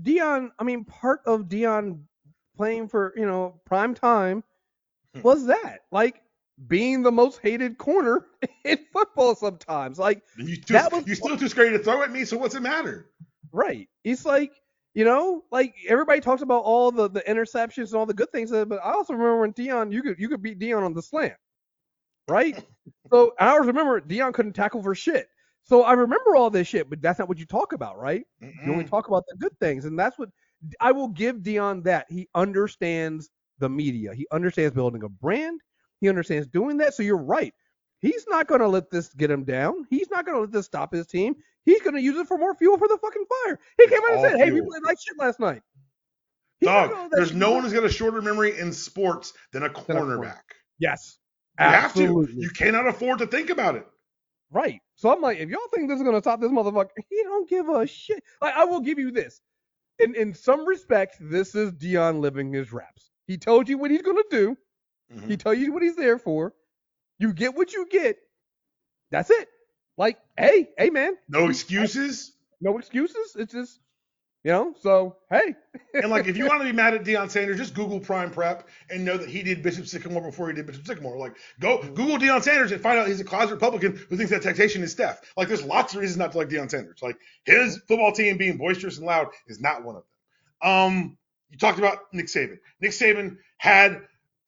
[0.00, 0.50] Deion.
[0.60, 2.02] I mean, part of Deion
[2.56, 4.44] playing for you know prime time
[5.14, 5.22] Hmm.
[5.22, 6.22] was that like
[6.66, 8.26] being the most hated corner
[8.64, 9.34] in football.
[9.34, 12.36] Sometimes, like, you too, That was- you're still too scared to throw at me, so
[12.38, 13.10] what's it matter?
[13.52, 13.88] right?
[14.04, 14.52] It's like
[14.94, 18.52] you know, like everybody talks about all the the interceptions and all the good things,
[18.52, 21.02] uh, but I also remember when Deion, you could you could beat Deion on the
[21.02, 21.34] slant,
[22.28, 22.60] right?
[23.12, 25.28] so I always remember Deion couldn't tackle for shit.
[25.62, 28.24] So I remember all this shit, but that's not what you talk about, right?
[28.66, 30.30] You only talk about the good things, and that's what
[30.80, 31.84] I will give Deion.
[31.84, 33.30] That he understands
[33.60, 34.12] the media.
[34.14, 35.60] He understands building a brand.
[36.00, 36.94] He understands doing that.
[36.94, 37.54] So you're right.
[38.00, 39.86] He's not going to let this get him down.
[39.90, 41.36] He's not going to let this stop his team.
[41.64, 43.58] He's going to use it for more fuel for the fucking fire.
[43.78, 45.62] He came out and said, "Hey, we played like shit last night."
[46.60, 49.76] He's Dog, there's no one who's got a shorter memory in sports than a Than
[49.76, 50.18] a corner.
[50.18, 50.42] cornerback.
[50.78, 51.18] Yes,
[51.58, 52.02] You have to.
[52.02, 52.42] absolutely.
[52.42, 53.86] You cannot afford to think about it.
[54.50, 54.80] Right.
[54.94, 57.68] So I'm like, if y'all think this is gonna stop this motherfucker, he don't give
[57.68, 58.22] a shit.
[58.42, 59.40] Like, I will give you this.
[59.98, 63.10] In in some respects, this is Deion living his raps.
[63.26, 64.56] He told you what he's gonna do.
[65.12, 65.28] Mhm.
[65.28, 66.54] He tell you what he's there for.
[67.18, 68.16] You get what you get.
[69.10, 69.48] That's it.
[69.96, 72.32] Like, hey, hey man, No excuses.
[72.60, 73.34] no excuses.
[73.36, 73.78] It's just,
[74.44, 74.74] you know.
[74.80, 75.54] So hey,
[75.94, 78.68] and like, if you want to be mad at Deion Sanders, just Google Prime Prep
[78.88, 81.18] and know that he did Bishop Sycamore before he did Bishop Sycamore.
[81.18, 84.42] Like, go Google Deion Sanders and find out he's a closet Republican who thinks that
[84.42, 85.24] taxation is theft.
[85.36, 87.00] Like, there's lots of reasons not to like Deion Sanders.
[87.02, 90.04] Like, his football team being boisterous and loud is not one of
[90.62, 90.70] them.
[90.70, 91.18] Um,
[91.50, 92.58] you talked about Nick Saban.
[92.80, 94.00] Nick Saban had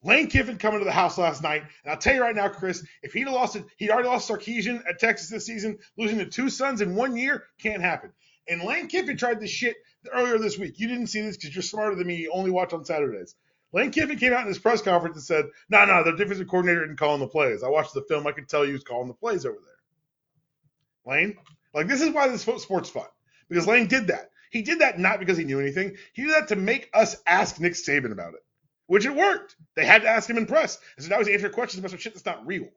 [0.03, 2.85] Lane Kiffin coming to the house last night, and I'll tell you right now, Chris,
[3.01, 6.49] if he'd lost it, he'd already lost Sarkisian at Texas this season, losing to two
[6.49, 8.11] sons in one year can't happen.
[8.47, 9.77] And Lane Kiffin tried this shit
[10.13, 10.79] earlier this week.
[10.79, 12.17] You didn't see this because you're smarter than me.
[12.17, 13.35] You only watch on Saturdays.
[13.71, 16.81] Lane Kiffin came out in his press conference and said, "No, no, the defensive coordinator
[16.81, 17.63] didn't call the plays.
[17.63, 18.27] I watched the film.
[18.27, 21.37] I could tell you was calling the plays over there." Lane,
[21.73, 23.07] like this is why this sports fun
[23.49, 24.29] because Lane did that.
[24.51, 25.97] He did that not because he knew anything.
[26.13, 28.43] He did that to make us ask Nick Saban about it,
[28.87, 29.55] which it worked.
[29.75, 31.99] They had to ask him in press, and so now he's answering questions about some
[31.99, 32.67] shit that's not real.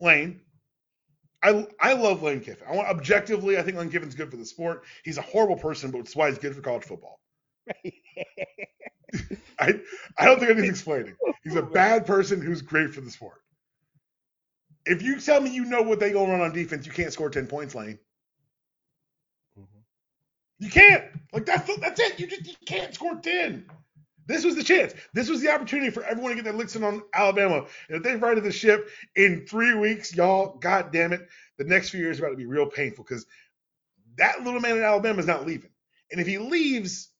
[0.00, 0.40] Lane,
[1.42, 2.66] I I love Lane Kiffin.
[2.68, 4.84] I want objectively, I think Lane Kiffin's good for the sport.
[5.04, 7.20] He's a horrible person, but it's why he's good for college football.
[9.60, 9.80] I
[10.18, 11.16] I don't think I need explaining.
[11.44, 13.40] He's a bad person who's great for the sport.
[14.86, 17.30] If you tell me you know what they gonna run on defense, you can't score
[17.30, 17.98] ten points, Lane.
[19.58, 19.66] Mhm.
[20.60, 21.04] You can't.
[21.32, 22.20] Like that's that's it.
[22.20, 23.66] You just you can't score ten.
[24.28, 24.92] This was the chance.
[25.14, 27.66] This was the opportunity for everyone to get their licks in on Alabama.
[27.88, 31.26] And if they righted the ship in three weeks, y'all, god damn it,
[31.56, 33.24] the next few years are about to be real painful because
[34.18, 35.70] that little man in Alabama is not leaving.
[36.12, 37.10] And if he leaves,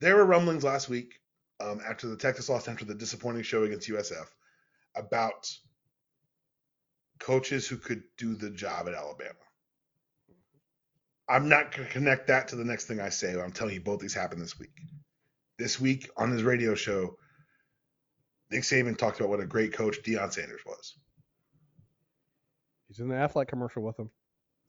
[0.00, 1.20] there were rumblings last week
[1.60, 4.26] um, after the Texas loss, after the disappointing show against USF,
[4.94, 5.54] about
[7.18, 9.34] coaches who could do the job at Alabama.
[11.28, 13.38] I'm not going to connect that to the next thing I say.
[13.40, 14.70] I'm telling you, both these happened this week.
[15.58, 17.16] This week on his radio show,
[18.50, 20.96] Nick Saban talked about what a great coach Deion Sanders was.
[22.88, 24.10] He's in the Aflac commercial with him.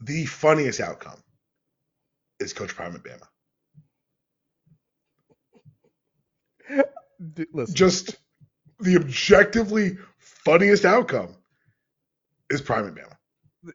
[0.02, 1.22] The funniest outcome
[2.40, 3.28] is Coach Prime at Bama.
[7.54, 8.16] Listen, Just
[8.80, 11.36] the objectively funniest outcome
[12.50, 13.16] is Prime at Bama.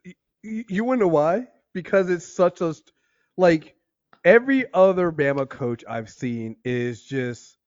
[0.05, 1.47] y- you wanna know why?
[1.73, 2.91] Because it's such a st-
[3.37, 3.75] like
[4.23, 7.57] every other Bama coach I've seen is just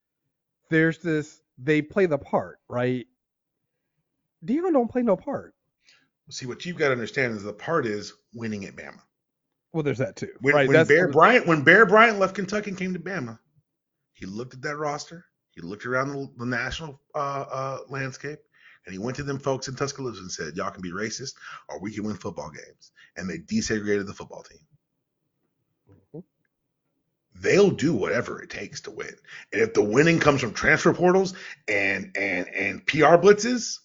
[0.71, 3.07] there's this they play the part, right?
[4.45, 5.55] Deion don't play no part.
[6.31, 9.01] See, what you've got to understand is the part is winning at Bama.
[9.73, 10.69] Well, there's that too, When, right?
[10.69, 13.39] when Bear Bryant when Bear Bryant left Kentucky and came to Bama,
[14.13, 15.25] he looked at that roster.
[15.51, 18.39] He looked around the, the national uh, uh, landscape,
[18.87, 21.35] and he went to them folks in Tuscaloosa and said, "Y'all can be racist,
[21.69, 24.59] or we can win football games." And they desegregated the football team.
[26.15, 26.25] Mhm.
[27.35, 29.15] They'll do whatever it takes to win.
[29.53, 31.35] And if the winning comes from transfer portals
[31.69, 33.81] and and and PR blitzes,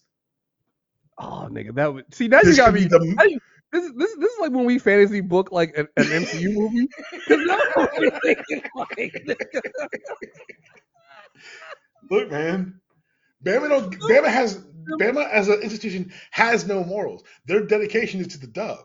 [1.18, 2.28] Oh, nigga, that would see.
[2.28, 2.80] Now you got could me.
[2.82, 3.40] be the now you-
[3.72, 6.88] This is this this is like when we fantasy book like an, an MCU movie.
[7.28, 9.26] 'Cause now I'm thinking, like,
[12.10, 12.80] Look, man,
[13.44, 13.92] Bama don't.
[14.00, 14.58] Bama has
[15.00, 17.22] Bama as an institution has no morals.
[17.46, 18.78] Their dedication is to the dub.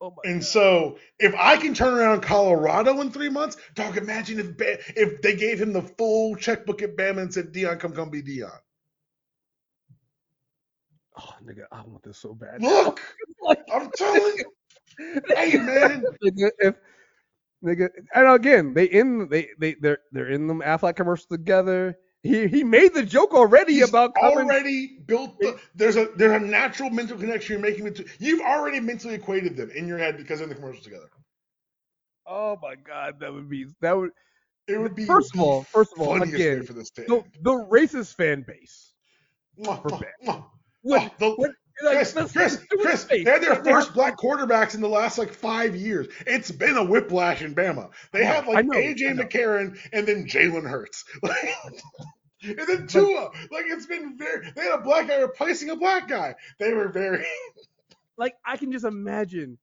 [0.00, 4.38] oh my And so, if I can turn around Colorado in three months, dog, imagine
[4.40, 7.92] if ba- if they gave him the full checkbook at Bama and said, "Deion, come,
[7.92, 8.58] come, be Deion."
[11.18, 12.62] Oh, nigga, I want this so bad.
[12.62, 13.00] Look,
[13.72, 14.44] I'm telling you,
[15.34, 16.04] hey, man.
[16.24, 16.74] nigga, if
[17.64, 21.98] nigga, and again, they in they they they're they're in them Aflac commercials together.
[22.26, 25.38] He he made the joke already He's about already built.
[25.40, 27.84] The, there's a there's a natural mental connection you're making.
[27.84, 31.08] Between, you've already mentally equated them in your head because they're in the commercials together.
[32.26, 34.10] Oh my god, that would be that would.
[34.68, 38.16] It would be First of all, first of all, again, for this the, the racist
[38.16, 38.92] fan base.
[39.60, 40.44] Mwah, mwah, mwah.
[40.82, 41.50] What, Oh, the- what,
[41.82, 44.88] like, Chris, Chris, let's do it Chris, they had their first black quarterbacks in the
[44.88, 46.08] last like five years.
[46.26, 47.90] It's been a whiplash in Bama.
[48.12, 49.20] They had like know, AJ.
[49.20, 51.04] McCarron and then Jalen Hurts.
[52.42, 53.30] and then Tua.
[53.50, 56.34] Like it's been very they had a black guy replacing a black guy.
[56.58, 57.24] They were very
[58.18, 59.58] Like I can just imagine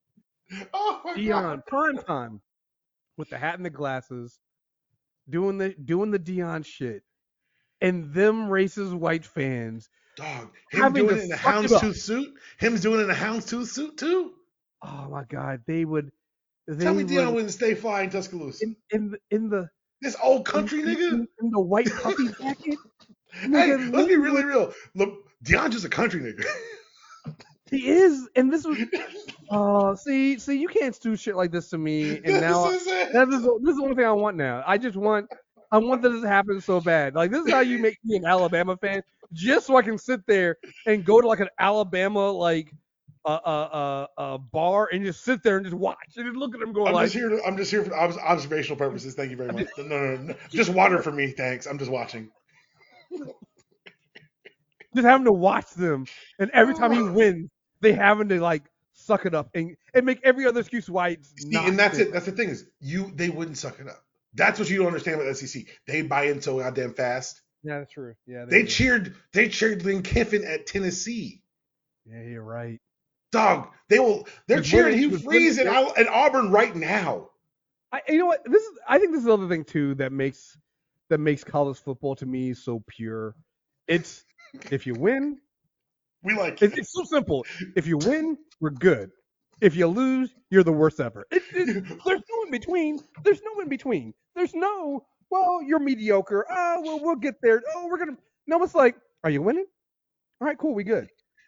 [0.74, 1.66] oh my Deion god.
[1.66, 2.42] prime time
[3.18, 4.40] with the hat and the glasses,
[5.30, 7.04] doing the doing the Deion shit,
[7.82, 9.90] and them racist white fans.
[10.16, 10.52] Dog.
[10.70, 12.34] Him doing it in a houndstooth suit.
[12.60, 14.34] Him doing it in a houndstooth suit too.
[14.84, 16.12] Oh my god, they would.
[16.68, 18.64] They Tell me Deion would, wouldn't stay fly in Tuscaloosa.
[18.66, 19.70] in in the in the
[20.04, 21.28] This old country in, nigga.
[21.42, 22.78] in, the white puffy jacket.
[23.32, 24.74] Hey, nigga, let's be really real.
[24.96, 25.14] Look,
[25.46, 26.46] Deion's just a country nigga.
[27.72, 28.78] He is, and this was.
[29.50, 32.88] Oh, see, see, you can't do shit like this to me, and now this is
[32.88, 33.14] it.
[33.14, 34.64] That is, this is the only thing I want now.
[34.66, 35.28] I just want,
[35.72, 37.14] I want this to happen so bad.
[37.14, 40.26] Like this is how you make me an Alabama fan, just so I can sit
[40.26, 42.74] there and go to like an Alabama like
[43.26, 46.60] a uh, uh, bar and just sit there and just watch and just look at
[46.60, 47.30] them going I'm like, just here.
[47.30, 49.16] To, I'm just here for observational purposes.
[49.16, 49.68] Thank you very much.
[49.78, 51.66] No, no, no, just water for me, thanks.
[51.66, 52.30] I'm just watching.
[54.96, 56.06] just having to watch them,
[56.40, 57.50] and every time he wins,
[57.82, 58.64] they having to like
[58.94, 61.68] suck it up and, and make every other excuse why it's See, not.
[61.68, 62.08] and that's fair.
[62.08, 62.14] it.
[62.14, 64.04] That's the thing is, you they wouldn't suck it up.
[64.34, 65.64] That's what you don't understand about SEC.
[65.86, 67.42] They buy in so goddamn fast.
[67.64, 68.16] Yeah, that's true.
[68.26, 68.68] Yeah, They do.
[68.68, 69.16] cheered.
[69.32, 71.42] They cheered Lane Kiffin at Tennessee.
[72.06, 72.80] Yeah, you're right.
[73.34, 74.28] Dog, they will.
[74.48, 77.32] They're cheering Hugh Freeze at Auburn right now.
[77.92, 78.44] I, you know what?
[78.46, 78.80] This is.
[78.88, 80.58] I think this is another thing too that makes
[81.10, 83.36] that makes college football to me so pure.
[83.88, 84.24] It's
[84.72, 85.40] if you win,
[86.24, 86.62] We like.
[86.62, 87.46] it, it's so simple.
[87.76, 89.12] If you win, we're good.
[89.62, 91.26] If you lose, you're the worst ever.
[91.32, 93.00] It, it, there's no in between.
[93.24, 94.14] There's no in between.
[94.36, 95.06] There's no.
[95.32, 96.46] Well, you're mediocre.
[96.50, 97.62] Oh, well, we'll get there.
[97.76, 98.18] Oh, we're gonna.
[98.48, 99.66] No, it's like, are you winning?
[100.42, 100.76] All right, cool.
[100.76, 101.08] We good.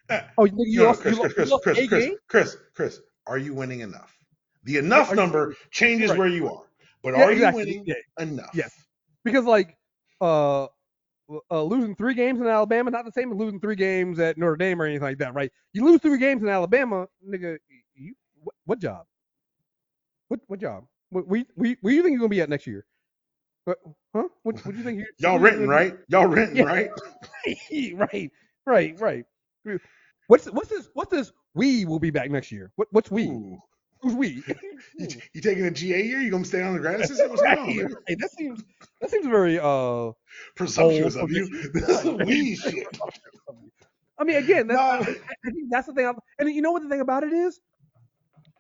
[0.10, 2.16] Uh, Oh, you, you no, lost, Chris, you Chris, lost, you Chris, Chris, Chris, game?
[2.28, 4.16] Chris, Chris, are you winning enough?
[4.64, 6.20] The enough Are you- number changes Right.
[6.20, 6.64] where you are.
[7.04, 7.62] But Yeah, are exactly.
[7.72, 8.50] you winning Yeah, enough?
[8.54, 8.72] Yes.
[9.24, 9.78] because like
[10.22, 10.66] uh,
[11.52, 14.56] uh losing three games in Alabama not the same as losing three games at Notre
[14.56, 15.52] Dame or anything like that, right?
[15.74, 17.58] You lose three games in Alabama, nigga.
[17.96, 19.06] You what, what job?
[20.30, 20.86] What what job?
[21.10, 22.86] What we we where you think you're gonna be at next year?
[23.66, 23.78] What,
[24.16, 24.28] huh?
[24.44, 25.00] What what do you think?
[25.00, 25.96] You, Y'all you renting, right?
[26.08, 26.64] Y'all renting, Yeah.
[26.64, 26.90] right?
[27.94, 28.32] right,
[28.66, 29.26] right, right.
[30.28, 30.90] What's what's this?
[30.94, 31.32] What's this?
[31.54, 32.72] We will be back next year.
[32.76, 33.28] What what's we?
[33.28, 33.60] Ooh.
[34.02, 34.44] Who's we?
[34.98, 36.20] You, you taking a GA year?
[36.20, 37.30] You gonna stay on the assistant?
[37.30, 37.68] What's going on?
[37.68, 38.18] right, right.
[38.20, 38.64] That seems
[39.02, 40.12] that seems very uh
[40.56, 41.48] Presumptuous of you.
[41.74, 42.88] This is we shit.
[44.18, 45.12] I mean, again, that's, No.
[45.14, 46.08] I, I think that's the thing.
[46.08, 47.60] I'm, and you know what the thing about it is?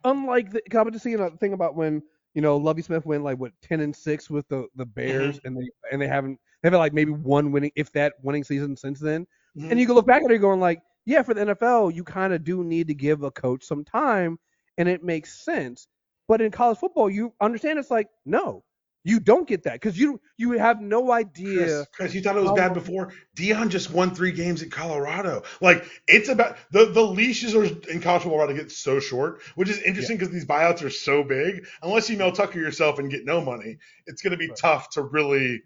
[0.03, 2.01] Unlike the, cause I'm just seeing a thing about when
[2.33, 5.57] you know Lovie Smith went like what ten and six with the the Bears, and
[5.57, 8.99] they and they haven't they've had like maybe one winning, if that winning season since
[8.99, 9.25] then.
[9.57, 9.71] Mhm.
[9.71, 12.33] And you can look back at it going like, yeah, for the NFL, you kind
[12.33, 14.39] of do need to give a coach some time,
[14.77, 15.87] and it makes sense.
[16.27, 18.63] But in college football, you understand it's like no,
[19.03, 21.57] you don't get that because you you have no idea.
[21.57, 23.13] Chris, Chris, you thought it was bad before.
[23.37, 25.43] Deion just won three games in Colorado.
[25.61, 29.41] Like it's about the the leashes are in college football about to get so short,
[29.53, 31.67] which is interesting because these buyouts are so big.
[31.83, 33.77] Unless you Mel Tucker yourself and get no money,
[34.07, 34.57] it's going to be Right.
[34.57, 35.61] tough to really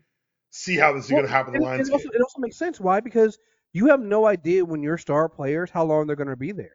[0.52, 1.54] see how this is Well, going to happen.
[1.54, 2.78] The Lions and also, it also makes sense.
[2.80, 3.00] Why?
[3.00, 3.38] Because
[3.74, 6.74] you have no idea when your star players how long they're going to be there.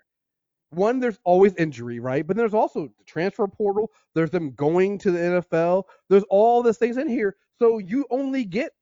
[0.70, 2.26] One, there's always injury, right?
[2.26, 3.90] But there's also the transfer portal.
[4.14, 5.84] There's them going to the NFL.
[6.09, 7.36] There's all these things in here.
[7.61, 8.72] So you only get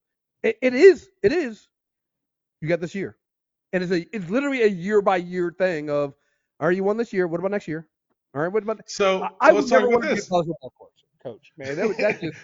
[0.42, 1.68] it, it is it is
[2.60, 3.16] you got this year,
[3.72, 6.14] and it's a it's literally a year by year thing of
[6.60, 7.26] all right, you won this year.
[7.26, 7.86] What about next year?
[8.34, 10.72] All right, what about So, I, I would never want to be a college football
[10.78, 10.88] coach.
[11.22, 12.36] Coach, man, that, would- that's just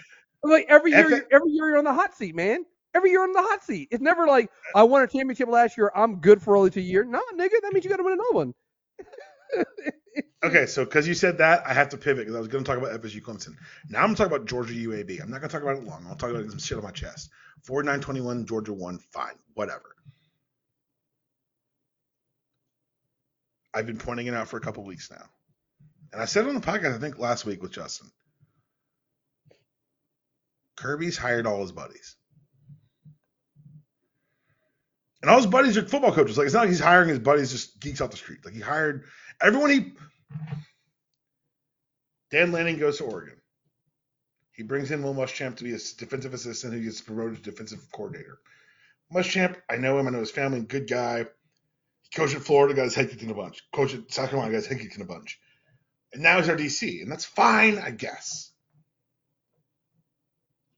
[0.43, 1.27] like every year.
[1.33, 2.65] Every year you're on the hot seat, man.
[2.95, 3.89] Every year on the hot seat.
[3.91, 5.93] It's never like I won a championship last year.
[5.95, 7.07] I'm good for only two years.
[7.09, 8.55] No, nigga, that means you got to win another one.
[10.45, 12.69] Okay, so because you said that, I have to pivot because I was going to
[12.69, 13.55] talk about FSU Clemson.
[13.89, 15.21] Now I'm going to talk about Georgia UAB.
[15.21, 16.07] I'm not going to talk about it long.
[16.09, 17.31] I'll talk about some shit on my chest.
[17.69, 19.01] 49-21, Georgia won.
[19.13, 19.97] Fine, whatever.
[23.75, 25.25] I've been pointing it out for a couple weeks now,
[26.13, 28.09] and I said it on the podcast I think last week with Justin.
[30.77, 32.17] Kirby's hired all his buddies.
[35.21, 36.39] And all his buddies are football coaches.
[36.39, 38.45] Like it's not like he's hiring his buddies just geeks off the street.
[38.45, 39.05] Like he hired
[39.41, 39.93] everyone he
[42.31, 43.37] Dan Lanning goes to Oregon.
[44.53, 47.81] He brings in Will Muschamp to be his defensive assistant who gets promoted to defensive
[47.93, 48.39] coordinator.
[49.13, 51.25] Muschamp, I know him, I know his family, good guy.
[52.03, 53.63] He coached at Florida, got his head kicked in a bunch.
[53.73, 55.41] Coached at South Carolina, got his head kicked in a bunch.
[56.13, 58.51] And now he's our DC, and that's fine, I guess.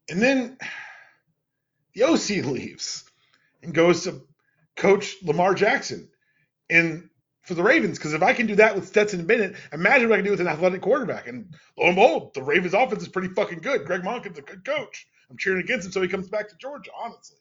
[0.09, 0.59] And then
[1.95, 3.05] the OC leaves
[3.63, 4.23] and goes to
[4.81, 6.09] coach Lamar Jackson
[6.71, 7.11] in
[7.43, 7.99] for the Ravens.
[7.99, 10.41] Because if I can do that with Stetson Bennett, imagine what I can do with
[10.41, 11.29] an athletic quarterback.
[11.29, 13.85] And lo and behold, the Ravens offense is pretty fucking good.
[13.85, 15.07] Greg Monken's a good coach.
[15.31, 17.39] I'm cheering against him so he comes back to Georgia, honestly.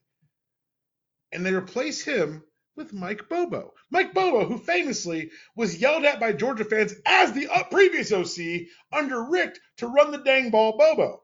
[1.31, 2.43] And they replace him
[2.75, 3.73] with Mike Bobo.
[3.89, 8.67] Mike Bobo, who famously was yelled at by Georgia fans as the uh, previous OC
[8.91, 11.23] under Richt to run the dang ball Bobo.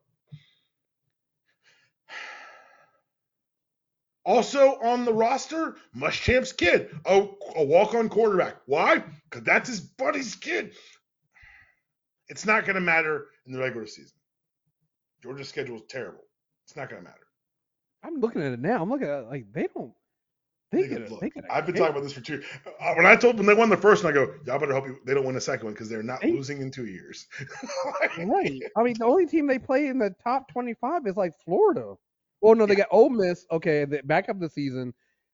[4.26, 8.56] Also on the roster, Muschamp's kid, a, a walk-on quarterback.
[8.66, 9.04] Why?
[9.30, 10.74] Because that's his buddy's kid.
[12.28, 14.18] It's not going to matter in the regular season.
[15.22, 16.24] Georgia's schedule is terrible.
[16.66, 17.20] It's not going to matter.
[18.04, 18.82] I'm looking at it now.
[18.82, 19.94] I'm looking at it like they don't.
[20.72, 21.20] They, They could.
[21.22, 22.42] They get I've been talking about this for two.
[22.82, 24.88] Uh, when I told when they won the first one, I go, y'all better hope
[24.88, 26.32] you, they don't win the second one because they're not Hey.
[26.32, 27.28] losing in two years.
[28.18, 28.62] Right.
[28.78, 31.96] I mean, the only team they play in the top 25 is like Florida.
[32.46, 33.46] Well, no, they got Ole Miss.
[33.52, 34.94] Okay, the back half of the season.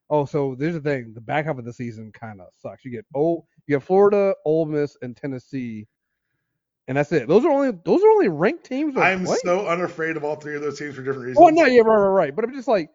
[0.10, 1.14] Oh, so there's the thing.
[1.14, 2.86] The back half of the season kind of sucks.
[2.86, 5.88] You get oh, you get Florida, Ole Miss, and Tennessee,
[6.88, 7.28] and that's it.
[7.28, 8.98] Those are only those are only ranked teams.
[8.98, 9.38] I'm play.
[9.44, 11.46] so unafraid of all three of those teams for different reasons.
[11.46, 12.36] Oh no, yeah, right, right, right.
[12.36, 12.90] But I'm just like,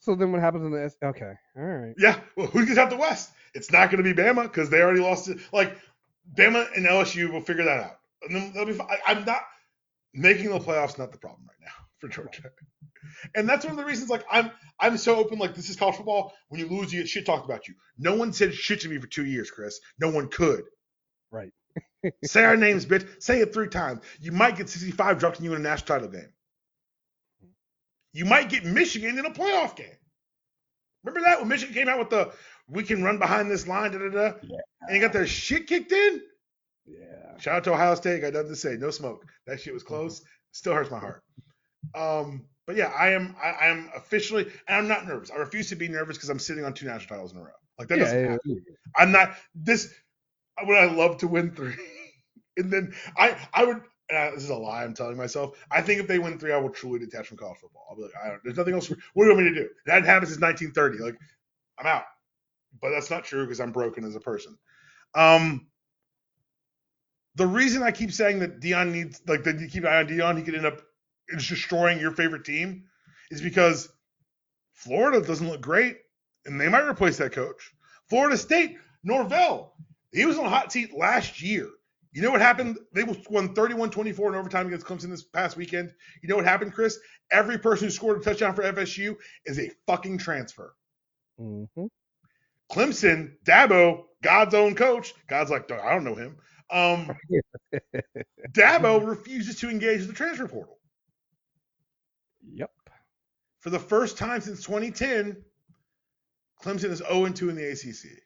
[0.00, 1.94] so then what happens in the S- okay, all right.
[1.98, 3.32] Yeah, well, who gets out the West?
[3.54, 5.38] It's not going to be Bama because they already lost it.
[5.52, 5.76] Like
[6.34, 8.88] Bama and LSU will figure that out, and then they'll be fine.
[8.90, 9.42] I, I'm not
[10.14, 10.98] making the playoffs.
[10.98, 12.50] Not the problem right now for Georgia,
[13.34, 14.10] and that's one of the reasons.
[14.10, 15.38] Like I'm, I'm so open.
[15.38, 16.32] Like this is college football.
[16.48, 17.74] When you lose, you get shit talked about you.
[17.98, 19.80] No one said shit to me for two years, Chris.
[20.00, 20.64] No one could.
[21.30, 21.50] Right.
[22.24, 23.06] Say our names, bitch.
[23.22, 24.00] Say it three times.
[24.20, 26.32] You might get 65 dropped on you in a national title game.
[28.12, 29.86] You might get Michigan in a playoff game.
[31.04, 32.32] Remember that when Michigan came out with the
[32.68, 34.58] "we can run behind this line," da da da, Yeah.
[34.82, 36.22] and you got their shit kicked in.
[36.86, 37.38] Yeah.
[37.38, 38.16] Shout out to Ohio State.
[38.16, 38.76] I got nothing to say.
[38.76, 39.24] No smoke.
[39.46, 40.22] That shit was close.
[40.52, 41.22] Still hurts my heart.
[41.94, 43.34] Um, but yeah, I am.
[43.42, 45.30] I, I am officially, and I'm not nervous.
[45.30, 47.50] I refuse to be nervous because I'm sitting on two national titles in a row.
[47.78, 48.40] Like that Yeah, doesn't yeah, happen.
[48.44, 48.54] yeah.
[48.96, 49.92] I'm not this.
[50.64, 51.74] Would I love to win three?
[52.56, 55.58] and then I I would I, this is a lie I'm telling myself.
[55.70, 57.86] I think if they win three, I will truly detach from college football.
[57.90, 58.88] I'll be like, I don't, there's nothing else.
[58.88, 59.68] What do you want me to do?
[59.86, 60.98] That happened since 1930.
[60.98, 61.18] Like,
[61.78, 62.04] I'm out.
[62.80, 64.58] But that's not true because I'm broken as a person.
[65.14, 65.68] Um,
[67.36, 70.08] the reason I keep saying that Deion needs, like, that you keep an eye on
[70.08, 70.82] Deion, he could end up
[71.36, 72.84] destroying your favorite team,
[73.30, 73.88] is because
[74.72, 75.98] Florida doesn't look great,
[76.46, 77.72] and they might replace that coach.
[78.08, 79.74] Florida State, Norvell,
[80.12, 81.68] he was on the hot seat last year.
[82.12, 82.78] You know what happened?
[82.94, 85.92] They won 31-24 in overtime against Clemson this past weekend.
[86.22, 86.98] You know what happened, Chris?
[87.30, 90.74] Every person who scored a touchdown for FSU is a fucking transfer.
[91.38, 91.86] Mm-hmm.
[92.72, 95.14] Clemson, Dabo, God's own coach.
[95.28, 96.36] God's like, I don't know him.
[96.70, 97.16] Um,
[98.52, 100.77] Dabo refuses to engage the transfer portal.
[102.42, 102.70] Yep.
[103.60, 105.36] For the first time since 2010,
[106.62, 108.22] Clemson is 0-2 in the ACC.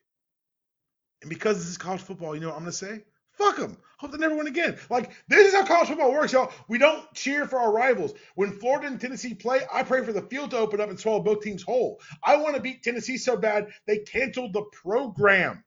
[1.23, 3.05] And because this is college football, you know what I'm going to say?
[3.33, 3.77] Fuck them.
[3.99, 4.77] Hope they never win again.
[4.91, 6.53] Like, this is how college football works, y'all.
[6.69, 8.13] We don't cheer for our rivals.
[8.35, 11.21] When Florida and Tennessee play, I pray for the field to open up and swallow
[11.21, 12.01] both teams whole.
[12.23, 15.65] I want to beat Tennessee so bad they canceled the program.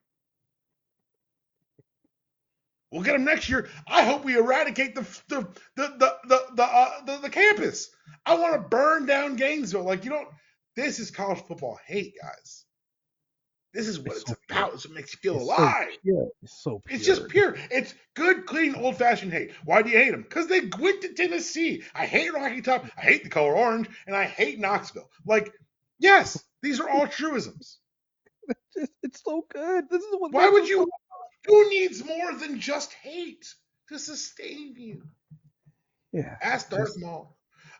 [2.96, 3.68] We'll get them next year.
[3.86, 7.90] I hope we eradicate the the the the the the, uh, the, the campus.
[8.24, 9.84] I want to burn down Gainesville.
[9.84, 10.28] Like you don't.
[10.76, 12.64] This is college football hate, guys.
[13.74, 14.72] This is what it's, It's so about.
[14.72, 15.88] It's what makes you feel It's alive.
[15.90, 16.32] So.
[16.42, 16.96] It's so pure.
[16.96, 17.56] It's just pure.
[17.70, 19.50] It's good, clean, old fashioned hate.
[19.66, 20.22] Why do you hate them?
[20.22, 21.82] Because they went to Tennessee.
[21.94, 22.86] I hate Rocky Top.
[22.96, 25.10] I hate the color orange, and I hate Knoxville.
[25.26, 25.52] Like,
[25.98, 27.78] yes, these are all truisms.
[29.02, 29.84] It's, so good.
[29.90, 30.32] This is what.
[30.32, 30.86] Why would you?
[31.46, 33.46] Who needs more than just hate
[33.88, 35.02] to sustain you?
[36.12, 36.36] Yeah.
[36.42, 37.36] Ask Darth Maul.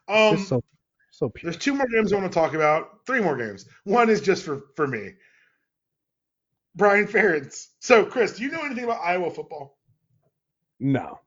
[0.08, 0.62] Um, so
[1.10, 1.50] so pure.
[1.50, 3.06] there's two more games I want to talk about.
[3.06, 3.66] Three more games.
[3.84, 5.14] One is just for for me.
[6.74, 7.68] Brian Ferentz.
[7.80, 9.78] So, Kriss, do you know anything about Iowa football?
[10.78, 11.20] No.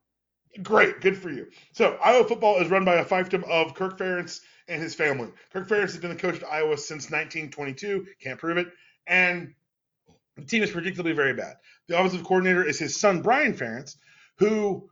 [0.62, 1.48] Great, good for you.
[1.72, 5.28] So Iowa football is run by a fiefdom of Kirk Ferentz and his family.
[5.52, 8.06] Kirk Ferentz has been the coach of Iowa since 1922.
[8.22, 8.68] Can't prove it,
[9.06, 9.54] and
[10.40, 11.56] the team is predictably very bad.
[11.88, 13.96] The offensive coordinator is his son Brian Ferentz,
[14.38, 14.88] who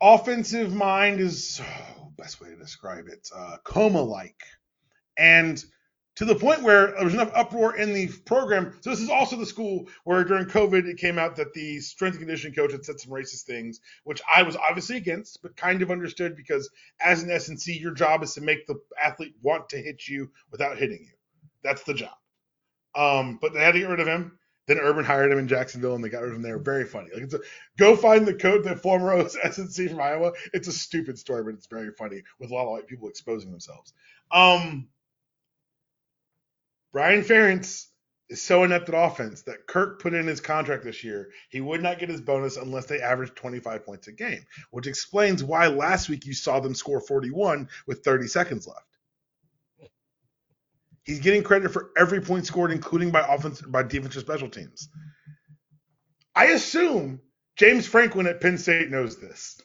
[0.00, 4.42] offensive mind is oh, best way to describe it uh, coma-like,
[5.16, 5.64] and
[6.16, 8.76] to the point where there was enough uproar in the program.
[8.80, 12.14] So this is also the school where during COVID it came out that the strength
[12.14, 15.80] and conditioning coach had said some racist things, which I was obviously against, but kind
[15.80, 16.68] of understood because
[17.00, 20.76] as an S&C, your job is to make the athlete want to hit you without
[20.76, 21.14] hitting you.
[21.62, 22.12] That's the job.
[22.94, 24.38] Um, but they had to get rid of him.
[24.66, 26.58] Then Urban hired him in Jacksonville, and they got rid of him there.
[26.58, 27.08] Very funny.
[27.12, 27.40] Like it's a,
[27.78, 30.32] go find the code that former S&C from Iowa.
[30.52, 33.50] It's a stupid story, but it's very funny with a lot of white people exposing
[33.50, 33.92] themselves.
[34.30, 34.88] Um,
[36.92, 37.86] Brian Ferentz
[38.28, 41.82] is so inept at offense that Kirk put in his contract this year he would
[41.82, 46.08] not get his bonus unless they averaged 25 points a game, which explains why last
[46.08, 48.86] week you saw them score 41 with 30 seconds left.
[51.04, 54.88] He's getting credit for every point scored, including by offense by defensive special teams.
[56.34, 57.20] I assume
[57.56, 59.60] James Franklin at Penn State knows this.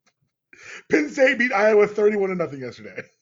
[0.90, 3.02] Penn State beat Iowa 31 to nothing yesterday.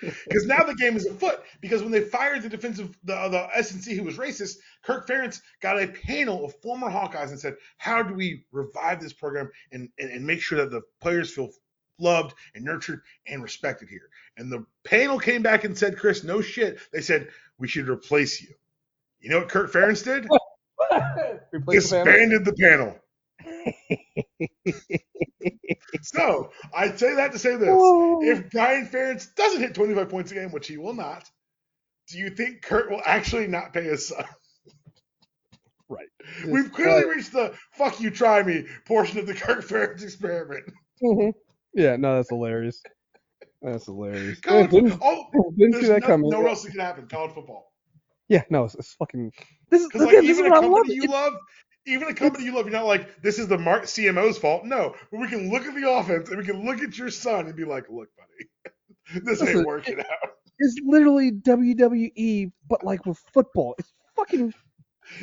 [0.00, 1.42] Because now the game is afoot.
[1.60, 5.78] Because when they fired the defensive, the the S&C who was racist, Kirk Ferentz got
[5.78, 10.10] a panel of former Hawkeyes and said, "How do we revive this program and, and
[10.10, 11.50] and make sure that the players feel
[12.00, 16.40] loved and nurtured and respected here?" And the panel came back and said, "Kriss, no
[16.40, 17.28] shit." They said
[17.58, 18.54] we should replace you.
[19.20, 20.26] You know what Kirk Ferentz did?
[21.52, 22.12] Replace the panel?
[22.12, 22.96] Disbanded the panel.
[26.02, 28.22] so I say that to say this: Oh.
[28.22, 31.28] if Brian Ferentz doesn't hit 25 points a game, which he will not,
[32.08, 34.24] do you think Kirk will actually not pay his son?
[35.92, 36.06] Right.
[36.46, 40.72] We've clearly reached the "fuck you, try me" portion of the Kirk Ferentz experiment.
[41.02, 41.32] Mhm.
[41.74, 42.82] Yeah, no, that's hilarious.
[43.62, 44.40] That's hilarious.
[44.46, 45.24] Yeah, oh, College, didn't oh,
[45.58, 46.30] didn't see that no, coming.
[46.30, 47.08] nowhere else that can happen.
[47.08, 47.72] College football,
[48.28, 49.32] Yeah, no, it's, it's fucking.
[49.70, 50.72] This is because like again, this is even a what I love.
[50.72, 51.34] company you It- love,
[51.86, 54.64] even a company you love, you're not like this is the Mark CMO's fault.
[54.64, 57.46] No, but we can look at the offense and we can look at your son
[57.46, 60.30] and be like, look, buddy, this ain't Listen, working out.
[60.58, 63.74] It's literally WWE, but like with football.
[63.78, 64.54] It's fucking.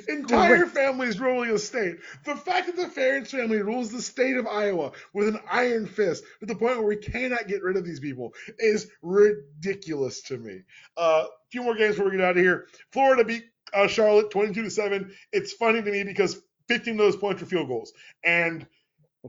[0.08, 0.74] Entire Correct.
[0.74, 1.98] families ruling a state.
[2.24, 6.24] The fact that the Ferentz family rules the state of Iowa with an iron fist
[6.40, 10.62] to the point where we cannot get rid of these people is ridiculous to me.
[10.98, 12.68] A uh, few more games before we get out of here.
[12.92, 15.12] Florida beat uh, Charlotte 22 to 7.
[15.32, 17.94] It's funny to me because 15 of those points were field goals.
[18.24, 18.66] And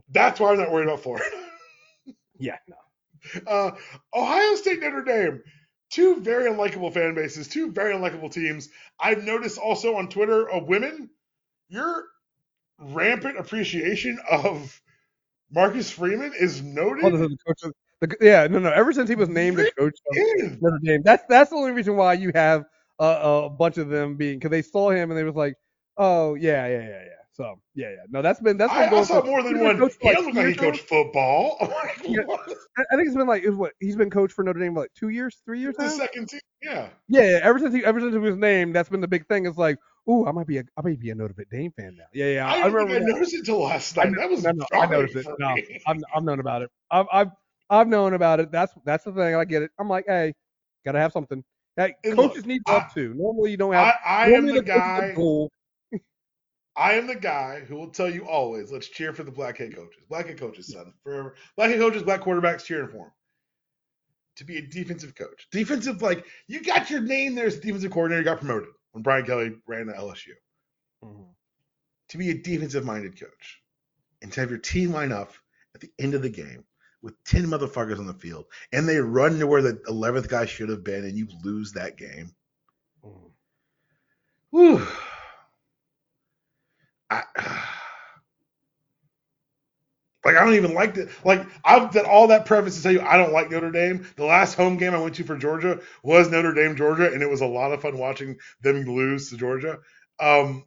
[0.09, 1.25] that's why I'm not worried about Florida.
[2.37, 2.75] Yeah, no.
[3.45, 3.71] Uh,
[4.15, 5.43] Ohio State Notre Dame,
[5.89, 8.69] two very unlikable fan bases, two very unlikable teams.
[8.99, 11.09] I've noticed also on Twitter of women,
[11.69, 12.05] your
[12.79, 14.81] rampant appreciation of
[15.51, 17.05] Marcus Freeman is noted.
[17.05, 18.71] Oh, the, the coach of, the, yeah, no, no.
[18.71, 20.61] Ever since he was named the coach of.
[20.61, 22.65] Notre Dame, that's that's the only reason why you have
[22.99, 25.55] a, a bunch of them being because they saw him and they was like,
[25.97, 27.18] oh yeah, yeah, yeah, yeah.
[27.39, 27.95] So yeah, yeah.
[28.09, 29.77] No, that's been that's been I, I saw for- more than one.
[29.77, 31.55] coached He doesn't like, look like he coached football.
[31.61, 32.23] Like, Yeah.
[32.27, 34.93] I think it's been like is what he's been coached for Notre Dame for like
[34.93, 36.89] two years, three years The second team, yeah.
[37.07, 37.39] Yeah, yeah.
[37.41, 39.45] Ever since he ever since he was named, that's been the big thing.
[39.45, 39.77] It's like,
[40.09, 42.03] ooh, I might be a I might be a Notre Dame fan now.
[42.13, 42.51] Yeah, yeah.
[42.51, 42.95] I, I, remember.
[42.95, 44.11] I noticed it till last night.
[44.11, 45.27] Know, that was no, no, I noticed it.
[45.39, 45.55] No,
[45.87, 46.69] I've, I've known about it.
[46.91, 47.29] I've I've
[47.69, 48.51] I've known about it.
[48.51, 49.35] That's that's the thing.
[49.35, 49.71] I get it.
[49.79, 50.33] I'm like, hey,
[50.85, 51.41] gotta have something.
[51.77, 53.13] Hey, coaches look, need love too.
[53.15, 53.95] Normally you don't have.
[54.05, 55.13] I, I am the coach is guy.
[56.79, 59.75] I am the guy who will tell you always, let's cheer for the black head
[59.75, 60.01] coaches.
[60.07, 61.35] Black head coaches, son, forever.
[61.57, 63.11] Black head coaches, black quarterbacks cheering for him.
[64.37, 65.49] To be a defensive coach.
[65.51, 69.57] Defensive, like, you got your name there as defensive coordinator, got promoted when Brian Kelly
[69.67, 70.31] ran to LSU.
[71.03, 71.27] Mhm.
[72.07, 73.61] To be a defensive minded coach
[74.21, 75.33] and to have your team line up
[75.75, 76.63] at the end of the game
[77.01, 80.69] with 10 motherfuckers on the field and they run to where the 11th guy should
[80.69, 82.33] have been and you lose that game.
[83.03, 83.31] Mhm.
[84.51, 84.87] Whew.
[87.09, 87.23] I,
[90.25, 93.01] like I don't even like the like I've done all that preface to tell you
[93.01, 94.07] I don't like Notre Dame.
[94.17, 97.29] The last home game I went to for Georgia was Notre Dame Georgia, and it
[97.29, 99.79] was a lot of fun watching them lose to Georgia.
[100.19, 100.65] Um,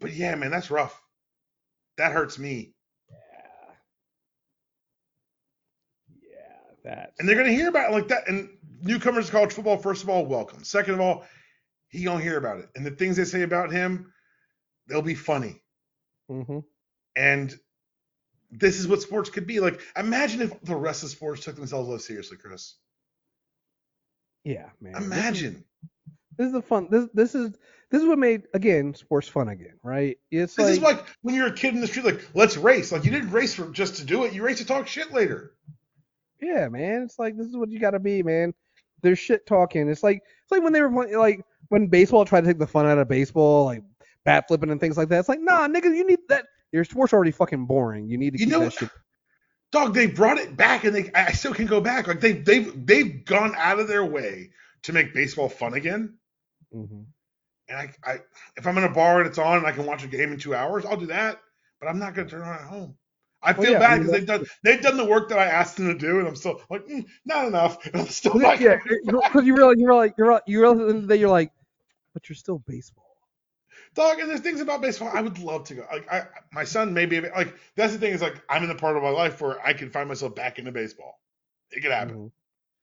[0.00, 1.00] but yeah, man, that's rough.
[1.98, 2.72] That hurts me,
[3.10, 3.74] Yeah.
[6.22, 6.38] Yeah.
[6.84, 7.12] That.
[7.18, 8.28] and they're gonna hear about it like that.
[8.28, 8.50] And
[8.82, 10.64] newcomers to college football, first of all, welcome.
[10.64, 11.26] Second of all,
[11.88, 14.12] he gonna hear about it, and the things they say about him,
[14.88, 15.62] they'll be funny.
[16.28, 16.60] hmm
[17.16, 17.58] And
[18.50, 19.60] this is what sports could be.
[19.60, 22.74] Like, imagine if the rest of sports took themselves less seriously, Kriss.
[24.44, 24.92] Yeah, man.
[24.94, 25.64] This is- Imagine.
[26.38, 26.88] This is a fun.
[26.90, 27.52] This this is
[27.90, 30.18] this is what made again sports fun again, right?
[30.30, 32.92] It's This like is like when you're a kid in the street, like, let's race.
[32.92, 34.34] Like, you didn't race for just to do it.
[34.34, 35.54] You race to talk shit later.
[36.38, 37.02] Yeah, man.
[37.02, 38.52] It's like this is what you gotta be, man.
[39.02, 39.88] There's shit talking.
[39.88, 42.66] It's like it's like when they were playing, like when baseball tried to take the
[42.66, 43.82] fun out of baseball, like
[44.26, 45.20] bat flipping and things like that.
[45.20, 46.46] It's like, nah, nigga, you need that.
[46.72, 48.10] Your sport's already fucking boring.
[48.10, 48.90] You need to You keep know that shit.
[49.72, 52.06] Dog, they brought it back and they I still can go back.
[52.08, 54.50] Like they they've they've gone out of their way
[54.84, 56.18] to make baseball fun again.
[56.74, 57.02] Mm-hmm.
[57.68, 58.18] And I, I
[58.56, 60.38] if I'm in a bar and it's on and I can watch a game in
[60.38, 61.40] two hours, I'll do that.
[61.80, 62.96] But I'm not gonna turn it on at home.
[63.42, 65.38] I Well, feel yeah, I bad mean, because they've done they've done the work that
[65.38, 67.84] I asked them to do, and I'm still like, mm, not enough.
[67.86, 70.84] And I'm still Yeah, not yeah, because you realize you're like you're you realize at
[70.84, 71.52] the end of the day you're like,
[72.14, 73.05] but you're still baseball.
[73.96, 75.86] Dog, and there's things about baseball I would love to go.
[75.90, 78.96] Like, I, my son maybe like that's the thing is like I'm in the part
[78.96, 81.18] of my life where I can find myself back into baseball.
[81.70, 82.30] It could happen Mhm.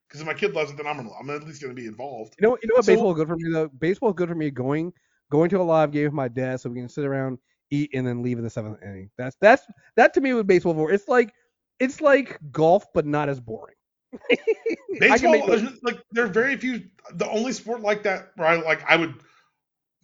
[0.08, 2.36] because if my kid loves it, then I'm gonna, I'm at least gonna be involved.
[2.42, 3.68] You know, you know what So- baseball is good for me though.
[3.68, 4.92] Baseball is good for me going
[5.30, 7.38] going to a live game with my dad, so we can sit around,
[7.70, 9.10] eat, and then leave in the seventh inning.
[9.18, 9.64] That's that's
[9.96, 10.92] that to me with baseball for.
[10.92, 11.34] It's like
[11.80, 13.76] it's like golf, but not as boring.
[15.00, 15.48] Baseball, make
[15.84, 16.84] like there are very few.
[17.14, 19.16] The only sport like that where I like I would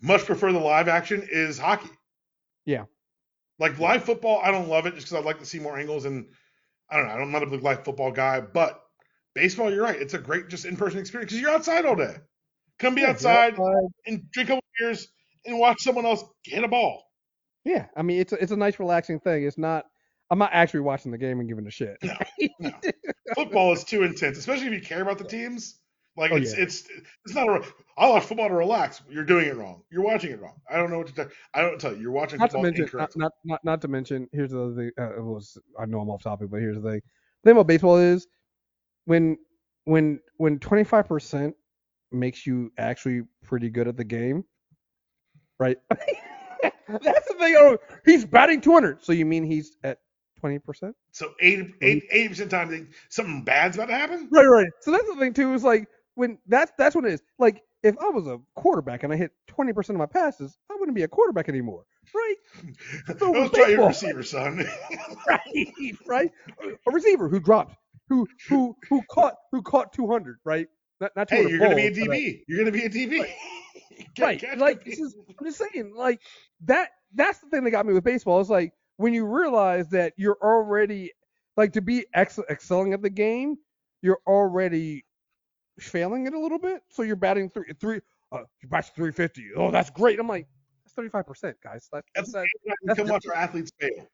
[0.02, 1.90] much prefer the live action is hockey.
[2.66, 2.86] Yeah.
[3.60, 6.06] Like live football, I don't love it just because I'd like to see more angles
[6.06, 6.28] and
[6.90, 7.14] I don't know.
[7.14, 8.82] I'm not a big live football guy, but
[9.36, 10.02] baseball, you're right.
[10.02, 12.16] It's a great just in person experience because you're outside all day.
[12.80, 13.88] Come be Yeah, outside outside.
[14.06, 15.08] and drink a couple beers
[15.46, 17.04] and watch someone else hit a ball.
[17.66, 19.44] Yeah, I mean it's a, it's a nice relaxing thing.
[19.44, 19.86] It's not.
[20.32, 21.98] I'm not actually watching the game and giving a shit.
[22.04, 22.14] No,
[22.60, 22.72] no.
[23.36, 25.76] Football is too intense, especially if you care about the teams.
[26.20, 26.64] Like Oh, it's yeah.
[26.64, 26.84] it's
[27.26, 27.64] it's not a.
[27.98, 29.02] I watch football to relax.
[29.10, 29.82] You're doing it wrong.
[29.90, 30.60] You're watching it wrong.
[30.70, 31.28] I don't know what to tell.
[31.54, 32.02] I don't tell you.
[32.02, 33.20] You're watching not to football mention, not, incorrectly.
[33.22, 34.28] not not not to mention.
[34.34, 34.92] Here's the other thing.
[35.00, 37.02] Uh, it was I know I'm off topic, but here's the thing.
[37.44, 38.28] The thing about baseball is
[39.06, 39.38] when
[39.86, 41.54] when when 25%
[42.12, 44.44] makes you actually pretty good at the game,
[45.58, 45.78] right?
[45.90, 47.56] That's the thing.
[47.58, 49.04] Oh, he's batting 200.
[49.04, 50.00] So you mean he's at
[50.44, 50.94] 20%?
[51.12, 54.28] So 80 80 percent of time, something bad's about to happen.
[54.32, 54.68] Right, right.
[54.82, 55.54] So that's the thing too.
[55.54, 55.88] Is like
[56.20, 57.24] when that's that's what it is.
[57.40, 60.96] Like if I was a quarterback and I hit 20% of my passes, I wouldn't
[60.96, 62.36] be a quarterback anymore, right?
[63.18, 64.68] So Let's try your receiver, son.
[65.28, 66.32] right, right.
[66.86, 67.78] A receiver who dropped,
[68.10, 70.68] who who who caught who caught 200, right?
[71.00, 72.42] Not not hey, 200 you're gonna be a but, DB.
[72.50, 73.26] You're gonna be a DB.
[74.16, 74.42] Get- right.
[74.42, 76.20] catch Like this is, I'm just saying, like
[76.66, 76.90] that.
[77.16, 78.42] That's the thing that got me with baseball.
[78.42, 81.12] It's like when you realize that you're already
[81.58, 83.56] like to be ex- excelling at the game,
[84.02, 85.06] you're already
[85.88, 86.84] failing it a little bit.
[86.90, 88.02] So you're batting three three.
[88.32, 89.54] Uh, you bat 350.
[89.56, 90.20] Oh, that's great.
[90.20, 90.48] I'm like,
[90.86, 91.90] that's 35 percent, guys.
[91.92, 94.08] That, That's that's, that, Come that's watch our athletes fail.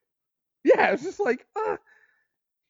[0.64, 1.76] yeah, it's just like, uh,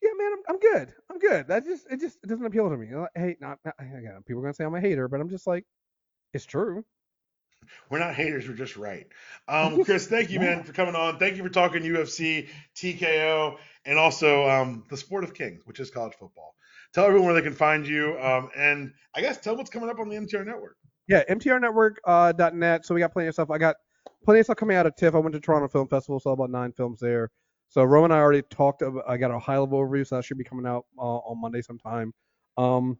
[0.01, 0.93] yeah, man, I'm, I'm good.
[1.11, 1.47] I'm good.
[1.47, 2.93] That just it just it doesn't appeal to me.
[2.95, 5.47] Like, hey, not, not again, people are gonna say I'm a hater, but I'm just
[5.47, 5.65] like,
[6.33, 6.83] it's true.
[7.89, 8.47] We're not haters.
[8.47, 9.07] We're just right.
[9.47, 11.19] Um, Kriss, thank you, man, for coming on.
[11.19, 15.91] Thank you for talking UFC, TKO, and also um, the sport of kings, which is
[15.91, 16.55] college football.
[16.95, 19.99] Tell everyone where they can find you, um, and I guess tell what's coming up
[19.99, 20.77] on the MTR network.
[21.09, 22.79] Yeah, mtrnetwork.net.
[22.79, 23.51] Uh, so we got plenty of stuff.
[23.51, 23.75] I got
[24.23, 25.13] plenty of stuff coming out of TIFF.
[25.13, 27.31] I went to Toronto Film Festival, saw about nine films there.
[27.67, 28.81] So Roman and I already talked.
[28.81, 31.41] About, I got a high level overview, so that should be coming out uh, on
[31.41, 32.13] Monday sometime.
[32.55, 32.97] Um,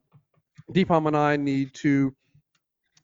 [0.73, 2.13] Deepom and I need to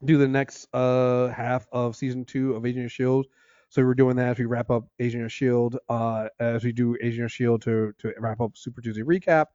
[0.03, 3.27] do the next uh, half of season two of Agent of Shield.
[3.69, 6.97] So we're doing that as we wrap up Agent of Shield, uh, as we do
[7.01, 9.45] Agent of Shield to to wrap up Super Tuesday recap.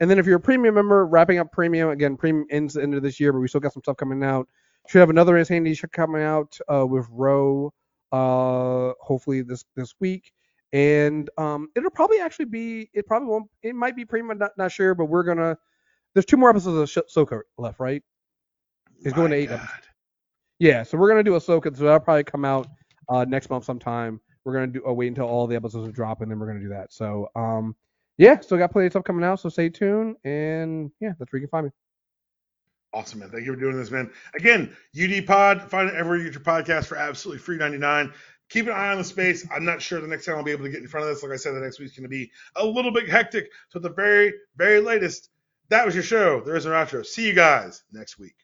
[0.00, 2.94] And then if you're a premium member, wrapping up premium again, premium ends the end
[2.94, 4.48] of this year, but we still got some stuff coming out.
[4.88, 7.72] Should have another Insanity coming out uh, with Roe,
[8.12, 10.32] uh, hopefully this this week.
[10.72, 14.72] And um, it'll probably actually be, it probably won't, it might be premium, not, not
[14.72, 15.58] sure, but we're gonna.
[16.14, 18.02] There's two more episodes of Ahsoka left, right?
[19.04, 19.60] It's going to eight God.
[19.60, 19.86] episodes.
[20.58, 22.66] Yeah, so we're gonna do a Ahsoka, so that'll probably come out
[23.08, 24.20] uh, next month sometime.
[24.44, 26.60] We're gonna do uh, wait until all the episodes are drop, and then we're gonna
[26.60, 26.92] do that.
[26.92, 27.74] So um,
[28.18, 31.40] yeah, still got plenty of stuff coming out, so stay tuned, and yeah, that's where
[31.40, 31.72] you can find me.
[32.92, 33.30] Awesome, man.
[33.30, 34.10] Thank you for doing this, man.
[34.34, 38.12] Again, UD Pod, find it everywhere you get your podcast for absolutely free 99.
[38.48, 39.46] Keep an eye on the space.
[39.54, 41.22] I'm not sure the next time I'll be able to get in front of this.
[41.22, 43.48] Like I said, the next week's going to be a little bit hectic.
[43.68, 45.30] So, at the very, very latest,
[45.68, 46.40] that was your show.
[46.40, 47.06] There is no outro.
[47.06, 48.34] See you guys next week.